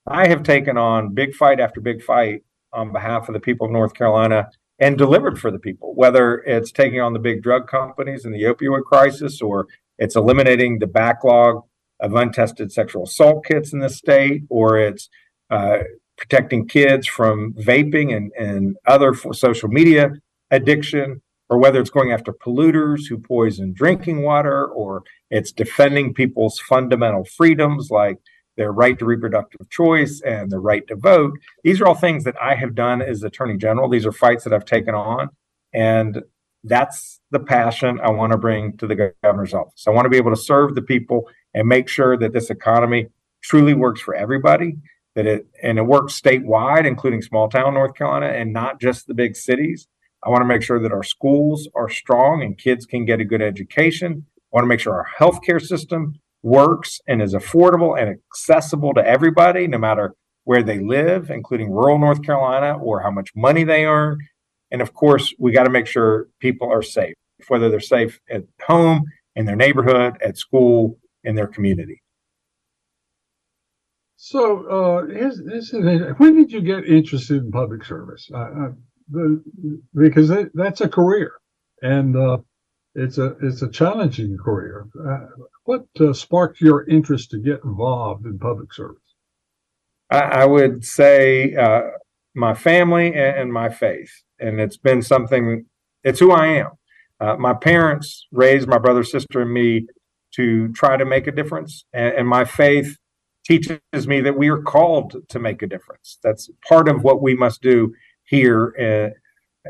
I 0.07 0.27
have 0.27 0.43
taken 0.43 0.77
on 0.77 1.13
big 1.13 1.33
fight 1.33 1.59
after 1.59 1.79
big 1.79 2.03
fight 2.03 2.43
on 2.73 2.91
behalf 2.91 3.27
of 3.27 3.33
the 3.33 3.39
people 3.39 3.65
of 3.65 3.71
North 3.71 3.93
Carolina 3.93 4.49
and 4.79 4.97
delivered 4.97 5.39
for 5.39 5.51
the 5.51 5.59
people, 5.59 5.93
whether 5.95 6.39
it's 6.39 6.71
taking 6.71 6.99
on 6.99 7.13
the 7.13 7.19
big 7.19 7.43
drug 7.43 7.67
companies 7.67 8.25
and 8.25 8.33
the 8.33 8.43
opioid 8.43 8.83
crisis 8.83 9.41
or 9.41 9.67
it's 9.97 10.15
eliminating 10.15 10.79
the 10.79 10.87
backlog 10.87 11.63
of 11.99 12.15
untested 12.15 12.71
sexual 12.71 13.03
assault 13.03 13.45
kits 13.45 13.71
in 13.71 13.79
the 13.79 13.89
state, 13.89 14.41
or 14.49 14.79
it's 14.79 15.07
uh, 15.51 15.77
protecting 16.17 16.67
kids 16.67 17.07
from 17.07 17.53
vaping 17.53 18.15
and, 18.15 18.31
and 18.37 18.75
other 18.87 19.13
social 19.33 19.69
media 19.69 20.09
addiction, 20.49 21.21
or 21.51 21.57
whether 21.57 21.81
it's 21.81 21.89
going 21.89 22.13
after 22.13 22.31
polluters 22.31 23.09
who 23.09 23.17
poison 23.17 23.73
drinking 23.73 24.23
water, 24.23 24.65
or 24.65 25.03
it's 25.29 25.51
defending 25.51 26.13
people's 26.13 26.57
fundamental 26.59 27.25
freedoms 27.25 27.89
like 27.91 28.17
their 28.55 28.71
right 28.71 28.97
to 28.97 29.05
reproductive 29.05 29.69
choice 29.69 30.21
and 30.25 30.49
the 30.49 30.59
right 30.59 30.87
to 30.87 30.95
vote. 30.95 31.33
These 31.65 31.81
are 31.81 31.87
all 31.87 31.93
things 31.93 32.23
that 32.23 32.41
I 32.41 32.55
have 32.55 32.73
done 32.73 33.01
as 33.01 33.21
Attorney 33.21 33.57
General. 33.57 33.89
These 33.89 34.05
are 34.05 34.13
fights 34.13 34.45
that 34.45 34.53
I've 34.53 34.63
taken 34.63 34.95
on. 34.95 35.29
And 35.73 36.23
that's 36.63 37.19
the 37.31 37.39
passion 37.39 37.99
I 38.01 38.11
want 38.11 38.31
to 38.31 38.37
bring 38.37 38.77
to 38.77 38.87
the 38.87 39.13
governor's 39.21 39.53
office. 39.53 39.83
I 39.85 39.91
want 39.91 40.05
to 40.05 40.09
be 40.09 40.17
able 40.17 40.31
to 40.31 40.41
serve 40.41 40.73
the 40.75 40.81
people 40.81 41.27
and 41.53 41.67
make 41.67 41.89
sure 41.89 42.17
that 42.17 42.31
this 42.31 42.49
economy 42.49 43.07
truly 43.43 43.73
works 43.73 43.99
for 43.99 44.15
everybody 44.15 44.77
that 45.15 45.25
it 45.25 45.47
and 45.61 45.77
it 45.77 45.81
works 45.81 46.19
statewide 46.19 46.85
including 46.85 47.21
small 47.21 47.49
town 47.49 47.73
north 47.73 47.95
carolina 47.95 48.27
and 48.27 48.53
not 48.53 48.79
just 48.79 49.07
the 49.07 49.13
big 49.13 49.35
cities 49.35 49.87
I 50.23 50.29
want 50.29 50.41
to 50.41 50.45
make 50.45 50.61
sure 50.61 50.79
that 50.79 50.91
our 50.91 51.03
schools 51.03 51.67
are 51.75 51.89
strong 51.89 52.43
and 52.43 52.57
kids 52.57 52.85
can 52.85 53.05
get 53.05 53.19
a 53.19 53.25
good 53.25 53.41
education. 53.41 54.25
I 54.37 54.49
want 54.51 54.65
to 54.65 54.67
make 54.67 54.79
sure 54.79 54.93
our 54.93 55.07
healthcare 55.19 55.61
system 55.61 56.15
works 56.43 56.99
and 57.07 57.21
is 57.21 57.33
affordable 57.33 57.99
and 57.99 58.09
accessible 58.09 58.93
to 58.93 59.05
everybody, 59.05 59.67
no 59.67 59.77
matter 59.77 60.13
where 60.43 60.63
they 60.63 60.79
live, 60.79 61.29
including 61.29 61.71
rural 61.71 61.99
North 61.99 62.23
Carolina 62.23 62.77
or 62.77 63.01
how 63.01 63.11
much 63.11 63.29
money 63.35 63.63
they 63.63 63.85
earn. 63.85 64.19
And 64.71 64.81
of 64.81 64.93
course, 64.93 65.33
we 65.37 65.51
got 65.51 65.63
to 65.63 65.69
make 65.69 65.87
sure 65.87 66.27
people 66.39 66.71
are 66.71 66.81
safe, 66.81 67.15
whether 67.47 67.69
they're 67.69 67.79
safe 67.79 68.19
at 68.29 68.43
home, 68.65 69.05
in 69.35 69.45
their 69.45 69.55
neighborhood, 69.55 70.17
at 70.21 70.37
school, 70.37 70.99
in 71.23 71.35
their 71.35 71.47
community. 71.47 72.01
So, 74.17 74.67
uh, 74.69 75.05
is, 75.07 75.73
when 76.17 76.35
did 76.35 76.51
you 76.51 76.61
get 76.61 76.85
interested 76.85 77.43
in 77.43 77.51
public 77.51 77.83
service? 77.83 78.29
The, 79.11 79.81
because 79.93 80.29
that, 80.29 80.51
that's 80.53 80.81
a 80.81 80.89
career, 80.89 81.33
and 81.81 82.15
uh, 82.15 82.37
it's 82.95 83.17
a 83.17 83.35
it's 83.41 83.61
a 83.61 83.69
challenging 83.69 84.37
career. 84.37 84.87
Uh, 84.99 85.27
what 85.65 85.85
uh, 85.99 86.13
sparked 86.13 86.61
your 86.61 86.87
interest 86.89 87.31
to 87.31 87.39
get 87.39 87.61
involved 87.63 88.25
in 88.25 88.39
public 88.39 88.73
service? 88.73 88.97
I, 90.09 90.19
I 90.19 90.45
would 90.45 90.83
say 90.85 91.55
uh, 91.55 91.81
my 92.35 92.53
family 92.53 93.07
and, 93.07 93.37
and, 93.37 93.53
my 93.53 93.69
faith, 93.69 94.11
and 94.39 94.59
it's 94.59 94.77
been 94.77 95.01
something. 95.01 95.65
It's 96.03 96.19
who 96.19 96.31
I 96.31 96.47
am. 96.47 96.71
Uh, 97.19 97.35
my 97.35 97.53
parents 97.53 98.27
raised 98.31 98.67
my 98.67 98.79
brother, 98.79 99.03
sister, 99.03 99.41
and 99.41 99.53
me 99.53 99.87
to 100.35 100.69
try 100.73 100.97
to 100.97 101.05
make 101.05 101.27
a 101.27 101.31
difference, 101.31 101.85
and, 101.93 102.15
and 102.15 102.27
my 102.27 102.45
faith 102.45 102.97
teaches 103.45 104.07
me 104.07 104.21
that 104.21 104.37
we 104.37 104.49
are 104.49 104.61
called 104.61 105.15
to 105.29 105.39
make 105.39 105.61
a 105.61 105.67
difference. 105.67 106.17
That's 106.23 106.49
part 106.67 106.87
of 106.87 107.03
what 107.03 107.21
we 107.21 107.35
must 107.35 107.61
do 107.61 107.93
here 108.31 109.13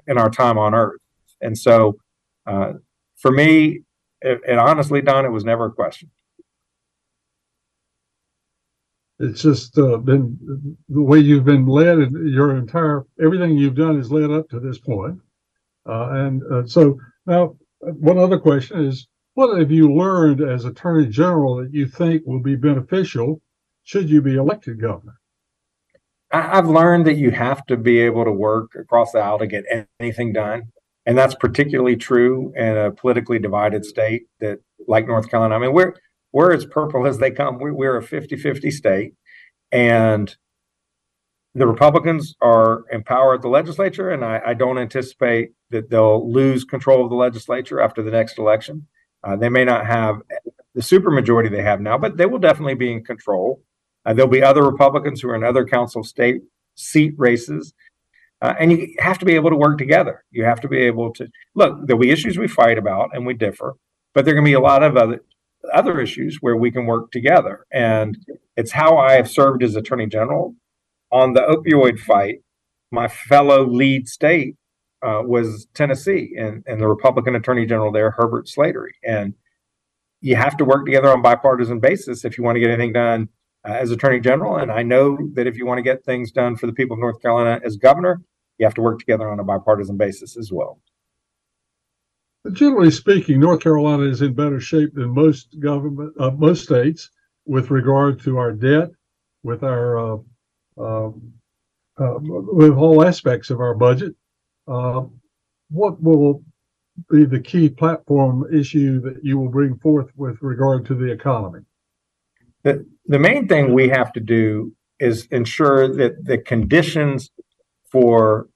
in, 0.07 0.17
our 0.17 0.29
time 0.29 0.57
on 0.57 0.73
earth. 0.73 1.01
And 1.41 1.57
so 1.57 1.97
uh, 2.45 2.73
for 3.17 3.31
me, 3.31 3.81
it 4.21 4.57
honestly, 4.57 5.01
Don, 5.01 5.25
it 5.25 5.29
was 5.29 5.43
never 5.43 5.65
a 5.65 5.71
question. 5.71 6.09
it's 9.21 9.41
just 9.41 9.77
uh, 9.77 9.97
been 9.97 10.75
the 10.89 11.01
way 11.01 11.19
you've 11.19 11.45
been 11.45 11.67
led 11.67 11.99
and 11.99 12.33
your 12.33 12.57
entire 12.57 13.05
everything 13.23 13.55
you've 13.55 13.75
done 13.75 13.97
has 13.97 14.11
led 14.11 14.31
up 14.31 14.49
to 14.49 14.59
this 14.59 14.79
point. 14.79 15.19
Uh, 15.87 16.09
and 16.11 16.41
uh, 16.51 16.65
so 16.65 16.99
now, 17.27 17.55
one 17.79 18.17
other 18.17 18.39
question 18.39 18.83
is, 18.83 19.07
what 19.35 19.57
have 19.57 19.71
you 19.71 19.93
learned 19.93 20.41
as 20.41 20.65
Attorney 20.65 21.07
General 21.07 21.57
that 21.57 21.73
you 21.73 21.87
think 21.87 22.23
will 22.25 22.41
be 22.41 22.55
beneficial 22.55 23.41
should 23.83 24.09
you 24.09 24.21
be 24.21 24.35
elected 24.35 24.81
governor? 24.81 25.20
I've 26.33 26.67
learned 26.67 27.05
that 27.07 27.15
you 27.15 27.31
have 27.31 27.65
to 27.65 27.77
be 27.77 27.99
able 27.99 28.23
to 28.25 28.31
work 28.31 28.71
across 28.75 29.11
the 29.11 29.19
aisle 29.19 29.39
to 29.39 29.47
get 29.47 29.65
anything 29.99 30.33
done. 30.33 30.71
And 31.05 31.17
that's 31.17 31.35
particularly 31.35 31.95
true 31.95 32.53
in 32.55 32.77
a 32.77 32.91
politically 32.91 33.39
divided 33.39 33.85
state 33.85 34.23
that 34.39 34.59
like 34.87 35.07
North 35.07 35.29
Carolina. 35.29 35.55
I 35.55 35.59
mean, 35.59 35.73
we're 35.73 35.93
we're 36.31 36.53
as 36.53 36.65
purple 36.65 37.07
as 37.07 37.17
they 37.17 37.31
come. 37.31 37.59
We're, 37.59 37.73
we're 37.73 37.97
a 37.97 38.03
50-50 38.03 38.71
state. 38.71 39.13
And 39.71 40.33
the 41.53 41.67
Republicans 41.67 42.35
are 42.41 42.83
in 42.91 43.03
power 43.03 43.33
at 43.33 43.41
the 43.41 43.49
legislature, 43.49 44.09
and 44.09 44.23
I, 44.23 44.41
I, 44.47 44.53
don't 44.53 44.77
anticipate 44.77 45.51
that 45.69 45.89
they'll 45.89 46.31
lose 46.31 46.63
control 46.63 47.03
of 47.03 47.09
the 47.09 47.17
legislature 47.17 47.81
after 47.81 48.01
the 48.01 48.11
next 48.11 48.37
election. 48.37 48.87
Uh, 49.23 49.35
they 49.35 49.49
may 49.49 49.65
not 49.65 49.85
have 49.85 50.21
the 50.75 50.81
supermajority 50.81 51.51
they 51.51 51.61
have 51.61 51.81
now, 51.81 51.97
but 51.97 52.15
they 52.15 52.25
will 52.25 52.39
definitely 52.39 52.75
be 52.75 52.91
in 52.91 53.03
control. 53.03 53.61
Uh, 54.05 54.13
there'll 54.13 54.29
be 54.29 54.43
other 54.43 54.63
Republicans 54.63 55.21
who 55.21 55.29
are 55.29 55.35
in 55.35 55.43
other 55.43 55.65
council 55.65 56.03
state 56.03 56.41
seat 56.75 57.13
races. 57.17 57.73
Uh, 58.41 58.55
and 58.59 58.71
you 58.71 58.95
have 58.99 59.19
to 59.19 59.25
be 59.25 59.35
able 59.35 59.51
to 59.51 59.55
work 59.55 59.77
together. 59.77 60.23
You 60.31 60.43
have 60.45 60.59
to 60.61 60.67
be 60.67 60.79
able 60.79 61.13
to 61.13 61.27
look, 61.53 61.85
there'll 61.85 62.01
be 62.01 62.09
issues 62.09 62.37
we 62.37 62.47
fight 62.47 62.77
about 62.77 63.11
and 63.13 63.25
we 63.25 63.35
differ, 63.35 63.75
but 64.13 64.25
there 64.25 64.33
are 64.33 64.35
going 64.35 64.45
to 64.45 64.49
be 64.49 64.53
a 64.53 64.59
lot 64.59 64.83
of 64.83 64.97
other 64.97 65.21
other 65.73 66.01
issues 66.01 66.37
where 66.41 66.57
we 66.57 66.71
can 66.71 66.87
work 66.87 67.11
together. 67.11 67.67
And 67.71 68.17
it's 68.57 68.71
how 68.71 68.97
I 68.97 69.13
have 69.13 69.29
served 69.29 69.61
as 69.61 69.75
Attorney 69.75 70.07
General 70.07 70.55
on 71.11 71.33
the 71.33 71.41
opioid 71.41 71.99
fight. 71.99 72.39
My 72.91 73.07
fellow 73.07 73.63
lead 73.63 74.09
state 74.09 74.55
uh, 75.03 75.21
was 75.23 75.67
Tennessee, 75.75 76.33
and, 76.37 76.63
and 76.65 76.81
the 76.81 76.87
Republican 76.87 77.35
Attorney 77.35 77.67
General 77.67 77.91
there, 77.91 78.11
Herbert 78.11 78.47
Slatery. 78.47 78.93
And 79.03 79.35
you 80.19 80.35
have 80.35 80.57
to 80.57 80.65
work 80.65 80.85
together 80.85 81.09
on 81.11 81.21
bipartisan 81.21 81.79
basis 81.79 82.25
if 82.25 82.37
you 82.37 82.43
want 82.43 82.55
to 82.55 82.59
get 82.59 82.69
anything 82.69 82.93
done 82.93 83.29
uh, 83.67 83.73
as 83.73 83.91
Attorney 83.91 84.19
General. 84.19 84.57
And 84.57 84.71
I 84.71 84.83
know 84.83 85.17
that 85.33 85.47
if 85.47 85.57
you 85.57 85.65
want 85.65 85.77
to 85.77 85.83
get 85.83 86.03
things 86.03 86.31
done 86.31 86.55
for 86.55 86.67
the 86.67 86.73
people 86.73 86.95
of 86.95 86.99
North 86.99 87.21
Carolina 87.21 87.59
as 87.63 87.75
governor, 87.77 88.21
you 88.57 88.65
have 88.65 88.75
to 88.75 88.81
work 88.81 88.99
together 88.99 89.29
on 89.29 89.39
a 89.39 89.43
bipartisan 89.43 89.97
basis 89.97 90.37
as 90.37 90.51
well. 90.51 90.79
Generally 92.53 92.91
speaking, 92.91 93.39
North 93.39 93.61
Carolina 93.61 94.03
is 94.03 94.21
in 94.21 94.33
better 94.33 94.59
shape 94.59 94.93
than 94.95 95.09
most 95.09 95.59
government, 95.59 96.13
uh, 96.19 96.31
most 96.31 96.63
states, 96.63 97.09
with 97.45 97.69
regard 97.69 98.19
to 98.21 98.37
our 98.37 98.51
debt, 98.51 98.89
with 99.43 99.63
our 99.63 99.97
uh, 99.97 100.17
um, 100.77 101.33
uh, 101.99 102.15
with 102.19 102.73
all 102.73 103.05
aspects 103.05 103.51
of 103.51 103.59
our 103.59 103.75
budget. 103.75 104.15
Uh, 104.67 105.03
what 105.69 106.01
will 106.01 106.43
be 107.09 107.25
the 107.25 107.39
key 107.39 107.69
platform 107.69 108.45
issue 108.53 108.99
that 109.01 109.23
you 109.23 109.37
will 109.37 109.49
bring 109.49 109.77
forth 109.77 110.11
with 110.15 110.37
regard 110.41 110.85
to 110.85 110.95
the 110.95 111.11
economy? 111.11 111.61
The, 112.63 112.85
the 113.05 113.19
main 113.19 113.47
thing 113.47 113.73
we 113.73 113.89
have 113.89 114.13
to 114.13 114.19
do 114.19 114.73
is 114.99 115.27
ensure 115.31 115.87
that 115.95 116.25
the 116.25 116.37
conditions 116.37 117.31
for 117.91 118.47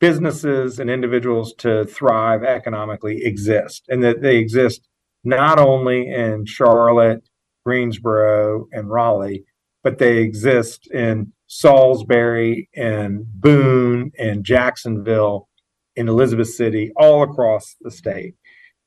businesses 0.00 0.78
and 0.78 0.90
individuals 0.90 1.54
to 1.58 1.84
thrive 1.84 2.42
economically 2.42 3.24
exist 3.24 3.84
and 3.88 4.02
that 4.02 4.22
they 4.22 4.36
exist 4.36 4.88
not 5.22 5.58
only 5.58 6.08
in 6.08 6.44
Charlotte, 6.44 7.28
Greensboro, 7.64 8.66
and 8.72 8.90
Raleigh, 8.90 9.44
but 9.84 9.98
they 9.98 10.18
exist 10.18 10.90
in 10.90 11.32
Salisbury 11.46 12.68
and 12.74 13.24
Boone 13.34 14.10
and 14.18 14.44
Jacksonville 14.44 15.48
in 15.94 16.08
Elizabeth 16.08 16.48
City, 16.48 16.90
all 16.96 17.22
across 17.22 17.76
the 17.82 17.90
state. 17.90 18.34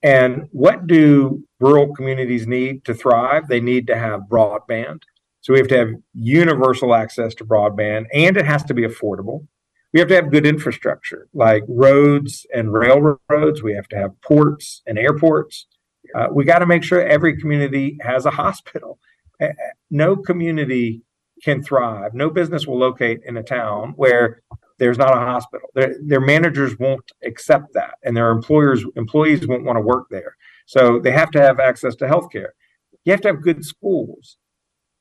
And 0.06 0.48
what 0.52 0.86
do 0.86 1.44
rural 1.60 1.96
communities 1.96 2.46
need 2.46 2.86
to 2.86 2.94
thrive? 2.94 3.48
They 3.48 3.60
need 3.60 3.88
to 3.88 3.98
have 3.98 4.30
broadband. 4.30 5.02
So 5.42 5.52
we 5.52 5.58
have 5.58 5.68
to 5.70 5.78
have 5.80 5.90
universal 6.14 6.94
access 6.94 7.34
to 7.36 7.46
broadband, 7.46 8.06
and 8.14 8.38
it 8.38 8.46
has 8.46 8.64
to 8.66 8.76
be 8.76 8.84
affordable. 8.84 9.48
We 9.94 10.00
have 10.00 10.10
to 10.10 10.16
have 10.16 10.30
good 10.30 10.46
infrastructure 10.46 11.28
like 11.34 11.64
roads 11.68 12.46
and 12.54 12.72
railroads. 12.72 13.64
We 13.64 13.74
have 13.74 13.88
to 13.88 13.96
have 13.96 14.22
ports 14.22 14.84
and 14.86 15.00
airports. 15.00 15.66
Uh, 16.14 16.28
we 16.32 16.46
got 16.46 16.60
to 16.60 16.68
make 16.68 16.84
sure 16.84 17.02
every 17.02 17.38
community 17.38 17.98
has 18.02 18.26
a 18.26 18.32
hospital. 18.32 19.00
No 19.92 20.16
community 20.16 21.02
can 21.44 21.62
thrive. 21.62 22.14
No 22.14 22.30
business 22.30 22.66
will 22.66 22.80
locate 22.80 23.20
in 23.26 23.36
a 23.36 23.44
town 23.44 23.94
where 23.98 24.42
there's 24.78 24.98
not 24.98 25.16
a 25.16 25.20
hospital. 25.20 25.70
Their, 25.74 25.96
their 26.04 26.22
managers 26.22 26.78
won't 26.78 27.12
accept 27.24 27.74
that, 27.74 27.96
and 28.04 28.16
their 28.16 28.32
employers 28.32 28.84
employees 28.96 29.48
won't 29.48 29.64
want 29.64 29.78
to 29.78 29.82
work 29.82 30.08
there. 30.10 30.36
So 30.66 31.00
they 31.00 31.12
have 31.12 31.32
to 31.32 31.42
have 31.42 31.60
access 31.60 31.96
to 31.98 32.08
health 32.08 32.32
care. 32.32 32.54
You 33.04 33.12
have 33.12 33.22
to 33.22 33.30
have 33.30 33.42
good 33.42 33.64
schools. 33.64 34.38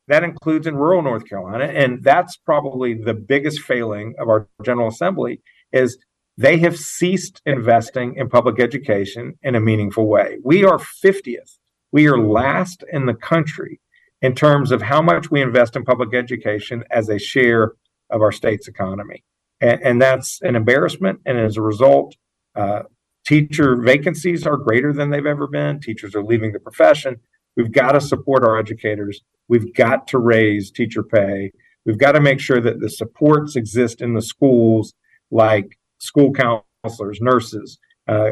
That 0.07 0.23
includes 0.23 0.67
in 0.67 0.77
rural 0.77 1.03
North 1.03 1.27
Carolina, 1.29 1.65
and 1.65 2.03
that's 2.03 2.37
probably 2.37 2.95
the 2.95 3.15
biggest 3.15 3.61
failing 3.61 4.15
of 4.19 4.29
our 4.29 4.49
General 4.63 4.89
Assembly 4.89 5.41
is 5.73 5.99
they 6.37 6.59
have 6.59 6.77
ceased 6.77 7.41
investing 7.47 8.15
in 8.17 8.29
public 8.29 8.61
education 8.61 9.39
in 9.43 9.55
a 9.55 9.61
meaningful 9.61 10.07
way. 10.07 10.39
We 10.45 10.65
are 10.65 10.79
50th. 10.79 11.59
We 11.91 12.07
are 12.07 12.19
last 12.19 12.85
in 12.93 13.07
the 13.07 13.15
country 13.15 13.81
in 14.21 14.35
terms 14.35 14.73
of 14.73 14.83
how 14.83 15.01
much 15.01 15.31
we 15.31 15.41
invest 15.41 15.77
in 15.77 15.85
public 15.85 16.15
education 16.15 16.85
as 16.91 17.09
a 17.09 17.19
share 17.19 17.73
of 18.11 18.21
our 18.21 18.33
state's 18.33 18.69
economy 18.69 19.25
and, 19.65 19.81
and 19.83 20.03
that's 20.03 20.41
an 20.43 20.57
embarrassment. 20.57 21.21
And 21.25 21.39
as 21.39 21.57
a 21.57 21.63
result, 21.63 22.15
uh, 22.55 22.83
teacher 23.27 23.77
vacancies 23.77 24.47
are 24.47 24.57
greater 24.57 24.93
than 24.93 25.11
they've 25.11 25.27
ever 25.27 25.47
been. 25.47 25.81
Teachers 25.81 26.15
are 26.15 26.23
leaving 26.23 26.53
the 26.53 26.61
profession. 26.61 27.17
We've 27.57 27.73
got 27.73 27.93
to 27.93 28.01
support 28.01 28.45
our 28.45 28.59
educators. 28.59 29.23
We've 29.49 29.75
got 29.75 30.07
to 30.09 30.19
raise 30.19 30.71
teacher 30.71 31.03
pay. 31.03 31.53
We've 31.87 31.99
got 31.99 32.13
to 32.13 32.21
make 32.21 32.41
sure 32.41 32.61
that 32.61 32.81
the 32.81 32.91
supports 32.91 33.57
exist 33.57 34.01
in 34.01 34.15
the 34.15 34.23
schools, 34.23 34.95
like 35.31 35.79
school 35.99 36.33
counselors, 36.33 37.21
nurses, 37.21 37.79
uh, 38.09 38.31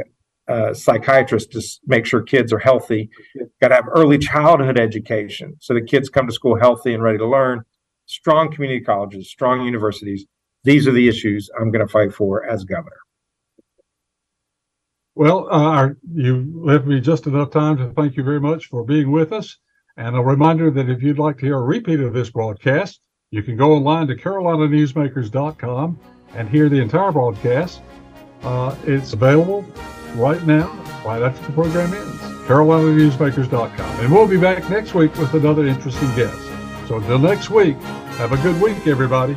uh, 0.49 0.75
psychiatrists 0.75 1.53
to 1.53 1.81
make 1.87 2.05
sure 2.05 2.21
kids 2.21 2.53
are 2.53 2.59
healthy. 2.59 3.09
Got 3.61 3.69
to 3.69 3.75
have 3.77 3.89
early 3.89 4.19
childhood 4.19 4.79
education 4.79 5.57
so 5.61 5.73
the 5.73 5.81
kids 5.81 6.09
come 6.09 6.27
to 6.27 6.33
school 6.33 6.59
healthy 6.59 6.93
and 6.93 7.03
ready 7.03 7.19
to 7.19 7.27
learn. 7.27 7.63
Strong 8.07 8.53
community 8.53 8.85
colleges, 8.85 9.31
strong 9.31 9.65
universities, 9.65 10.27
these 10.65 10.87
are 10.87 10.93
the 10.93 11.09
issues 11.09 11.51
I'm 11.59 11.71
going 11.71 11.87
to 11.87 11.93
fight 11.93 12.13
for 12.13 12.45
as 12.45 12.65
governor. 12.65 12.97
Well, 15.15 15.49
uh, 15.51 15.91
you 16.15 16.51
left 16.55 16.87
me 16.87 17.01
just 17.01 17.27
enough 17.27 17.51
time 17.51 17.77
to 17.79 17.93
thank 17.93 18.17
you 18.17 18.23
very 18.23 18.41
much 18.41 18.67
for 18.67 18.85
being 18.85 19.11
with 19.11 19.33
us. 19.33 19.59
And 19.97 20.17
a 20.17 20.21
reminder 20.21 20.71
that 20.71 20.89
if 20.89 21.03
you'd 21.03 21.19
like 21.19 21.39
to 21.39 21.47
hear 21.47 21.59
a 21.59 21.63
repeat 21.63 22.01
of 22.01 22.15
this 22.15 22.31
broadcast, 22.31 23.01
you 23.31 23.43
can 23.43 23.57
go 23.57 23.73
online 23.73 24.07
to 24.07 24.15
carolinanewsmakers.com 24.15 25.99
and 26.35 26.49
hear 26.49 26.69
the 26.71 26.81
entire 26.81 27.13
broadcast. 27.13 27.83
Uh, 28.43 28.75
it's 28.85 29.13
available 29.13 29.65
right 30.15 30.43
now, 30.47 30.69
right 31.05 31.23
after 31.23 31.47
the 31.47 31.53
program 31.53 31.93
ends. 31.93 32.21
carolinanewsmakers.com. 32.47 34.01
And 34.01 34.13
we'll 34.13 34.27
be 34.27 34.39
back 34.39 34.69
next 34.71 34.95
week 34.95 35.15
with 35.17 35.35
another 35.35 35.67
interesting 35.67 36.15
guest. 36.15 36.39
So 36.89 36.97
until 36.97 37.19
next 37.19 37.51
week, 37.51 37.77
have 38.17 38.33
a 38.33 38.39
good 38.39 38.61
week, 38.63 38.87
everybody. 38.87 39.37